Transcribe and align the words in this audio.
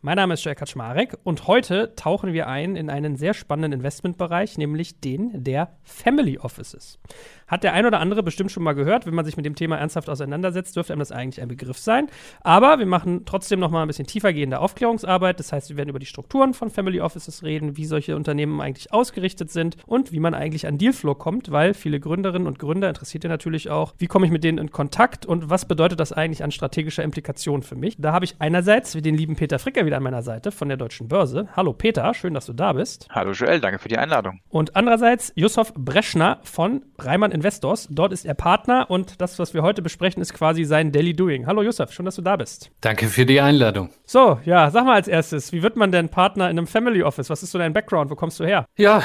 Mein 0.00 0.14
Name 0.14 0.34
ist 0.34 0.44
Jay 0.44 0.54
Kaczmarek 0.54 1.18
und 1.24 1.48
heute 1.48 1.92
tauchen 1.96 2.32
wir 2.32 2.46
ein 2.46 2.76
in 2.76 2.88
einen 2.88 3.16
sehr 3.16 3.34
spannenden 3.34 3.80
Investmentbereich, 3.80 4.56
nämlich 4.56 5.00
den 5.00 5.42
der 5.42 5.72
Family 5.82 6.38
Offices. 6.38 7.00
Hat 7.48 7.64
der 7.64 7.72
ein 7.72 7.84
oder 7.84 7.98
andere 7.98 8.22
bestimmt 8.22 8.52
schon 8.52 8.62
mal 8.62 8.74
gehört. 8.74 9.06
Wenn 9.06 9.14
man 9.14 9.24
sich 9.24 9.36
mit 9.36 9.44
dem 9.44 9.56
Thema 9.56 9.76
ernsthaft 9.76 10.08
auseinandersetzt, 10.08 10.76
dürfte 10.76 10.92
einem 10.92 11.00
das 11.00 11.10
eigentlich 11.10 11.42
ein 11.42 11.48
Begriff 11.48 11.78
sein. 11.78 12.06
Aber 12.42 12.78
wir 12.78 12.86
machen 12.86 13.24
trotzdem 13.24 13.58
noch 13.58 13.70
mal 13.70 13.82
ein 13.82 13.88
bisschen 13.88 14.06
tiefergehende 14.06 14.60
Aufklärungsarbeit. 14.60 15.40
Das 15.40 15.52
heißt, 15.52 15.70
wir 15.70 15.76
werden 15.76 15.88
über 15.88 15.98
die 15.98 16.06
Strukturen 16.06 16.54
von 16.54 16.70
Family 16.70 17.00
Offices 17.00 17.42
reden, 17.42 17.76
wie 17.76 17.86
solche 17.86 18.14
Unternehmen 18.14 18.60
eigentlich 18.60 18.92
ausgerichtet 18.92 19.50
sind 19.50 19.78
und 19.86 20.12
wie 20.12 20.20
man 20.20 20.34
eigentlich 20.34 20.68
an 20.68 20.78
Dealflow 20.78 21.16
kommt, 21.16 21.50
weil 21.50 21.74
viele 21.74 21.98
Gründerinnen 21.98 22.46
und 22.46 22.60
Gründer 22.60 22.88
interessiert 22.88 23.24
ja 23.24 23.30
natürlich 23.30 23.68
auch, 23.70 23.94
wie 23.98 24.06
komme 24.06 24.26
ich 24.26 24.32
mit 24.32 24.44
denen 24.44 24.58
in 24.58 24.70
Kontakt 24.70 25.26
und 25.26 25.50
was 25.50 25.66
bedeutet 25.66 25.98
das 25.98 26.12
eigentlich 26.12 26.44
an 26.44 26.52
strategischer 26.52 27.02
Implikation 27.02 27.62
für 27.62 27.74
mich. 27.74 27.96
Da 27.98 28.12
habe 28.12 28.26
ich 28.26 28.36
einerseits 28.38 28.92
den 28.92 29.16
lieben 29.16 29.34
Peter 29.34 29.58
Fricker 29.58 29.87
wieder 29.88 29.96
an 29.96 30.02
meiner 30.02 30.22
Seite 30.22 30.52
von 30.52 30.68
der 30.68 30.76
Deutschen 30.76 31.08
Börse. 31.08 31.48
Hallo 31.56 31.72
Peter, 31.72 32.12
schön, 32.12 32.34
dass 32.34 32.44
du 32.44 32.52
da 32.52 32.74
bist. 32.74 33.08
Hallo 33.10 33.32
Joel, 33.32 33.58
danke 33.58 33.78
für 33.78 33.88
die 33.88 33.96
Einladung. 33.96 34.40
Und 34.50 34.76
andererseits 34.76 35.32
Yusuf 35.34 35.72
Breschner 35.74 36.40
von 36.42 36.84
Reimann 36.98 37.32
Investors. 37.32 37.88
Dort 37.90 38.12
ist 38.12 38.26
er 38.26 38.34
Partner 38.34 38.90
und 38.90 39.20
das, 39.22 39.38
was 39.38 39.54
wir 39.54 39.62
heute 39.62 39.80
besprechen, 39.80 40.20
ist 40.20 40.34
quasi 40.34 40.64
sein 40.64 40.92
Daily 40.92 41.14
Doing. 41.14 41.46
Hallo 41.46 41.62
Yusuf, 41.62 41.90
schön, 41.92 42.04
dass 42.04 42.16
du 42.16 42.22
da 42.22 42.36
bist. 42.36 42.70
Danke 42.82 43.06
für 43.06 43.24
die 43.24 43.40
Einladung. 43.40 43.88
So, 44.04 44.38
ja, 44.44 44.70
sag 44.70 44.84
mal 44.84 44.94
als 44.94 45.08
erstes, 45.08 45.52
wie 45.52 45.62
wird 45.62 45.76
man 45.76 45.90
denn 45.90 46.10
Partner 46.10 46.50
in 46.50 46.58
einem 46.58 46.66
Family 46.66 47.02
Office? 47.02 47.30
Was 47.30 47.42
ist 47.42 47.52
so 47.52 47.58
dein 47.58 47.72
Background? 47.72 48.10
Wo 48.10 48.14
kommst 48.14 48.38
du 48.40 48.44
her? 48.44 48.66
Ja, 48.76 49.02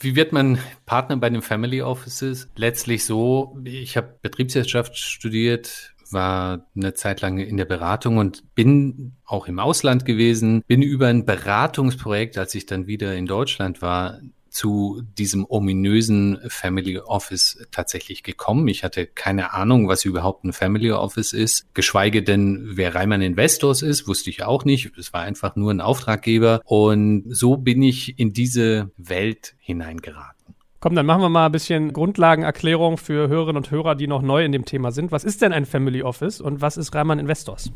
wie 0.00 0.14
wird 0.14 0.32
man 0.32 0.58
Partner 0.84 1.16
bei 1.16 1.30
den 1.30 1.40
Family 1.40 1.80
Offices? 1.80 2.50
Letztlich 2.54 3.06
so, 3.06 3.56
ich 3.64 3.96
habe 3.96 4.18
Betriebswirtschaft 4.20 4.98
studiert, 4.98 5.94
war 6.12 6.66
eine 6.74 6.94
Zeit 6.94 7.20
lang 7.20 7.38
in 7.38 7.56
der 7.56 7.64
Beratung 7.64 8.18
und 8.18 8.54
bin 8.54 9.16
auch 9.24 9.46
im 9.46 9.58
Ausland 9.58 10.04
gewesen, 10.04 10.62
bin 10.66 10.82
über 10.82 11.08
ein 11.08 11.24
Beratungsprojekt, 11.24 12.38
als 12.38 12.54
ich 12.54 12.66
dann 12.66 12.86
wieder 12.86 13.14
in 13.14 13.26
Deutschland 13.26 13.82
war, 13.82 14.20
zu 14.50 15.02
diesem 15.16 15.46
ominösen 15.48 16.38
Family 16.48 16.98
Office 16.98 17.64
tatsächlich 17.70 18.22
gekommen. 18.22 18.66
Ich 18.68 18.82
hatte 18.82 19.06
keine 19.06 19.52
Ahnung, 19.52 19.88
was 19.88 20.04
überhaupt 20.04 20.44
ein 20.44 20.52
Family 20.52 20.90
Office 20.90 21.32
ist, 21.32 21.72
geschweige 21.74 22.22
denn, 22.22 22.70
wer 22.72 22.94
Reimann 22.94 23.22
Investors 23.22 23.82
ist, 23.82 24.08
wusste 24.08 24.30
ich 24.30 24.42
auch 24.42 24.64
nicht. 24.64 24.96
Es 24.98 25.12
war 25.12 25.22
einfach 25.22 25.54
nur 25.56 25.70
ein 25.70 25.80
Auftraggeber 25.80 26.60
und 26.64 27.24
so 27.28 27.56
bin 27.56 27.82
ich 27.82 28.18
in 28.18 28.32
diese 28.32 28.90
Welt 28.96 29.54
hineingeraten. 29.58 30.37
Komm, 30.80 30.94
dann 30.94 31.06
machen 31.06 31.22
wir 31.22 31.28
mal 31.28 31.46
ein 31.46 31.52
bisschen 31.52 31.92
Grundlagenerklärung 31.92 32.98
für 32.98 33.28
Hörerinnen 33.28 33.56
und 33.56 33.70
Hörer, 33.72 33.96
die 33.96 34.06
noch 34.06 34.22
neu 34.22 34.44
in 34.44 34.52
dem 34.52 34.64
Thema 34.64 34.92
sind. 34.92 35.10
Was 35.10 35.24
ist 35.24 35.42
denn 35.42 35.52
ein 35.52 35.66
Family 35.66 36.02
Office 36.02 36.40
und 36.40 36.60
was 36.60 36.76
ist 36.76 36.94
Reimann 36.94 37.18
Investors? 37.18 37.72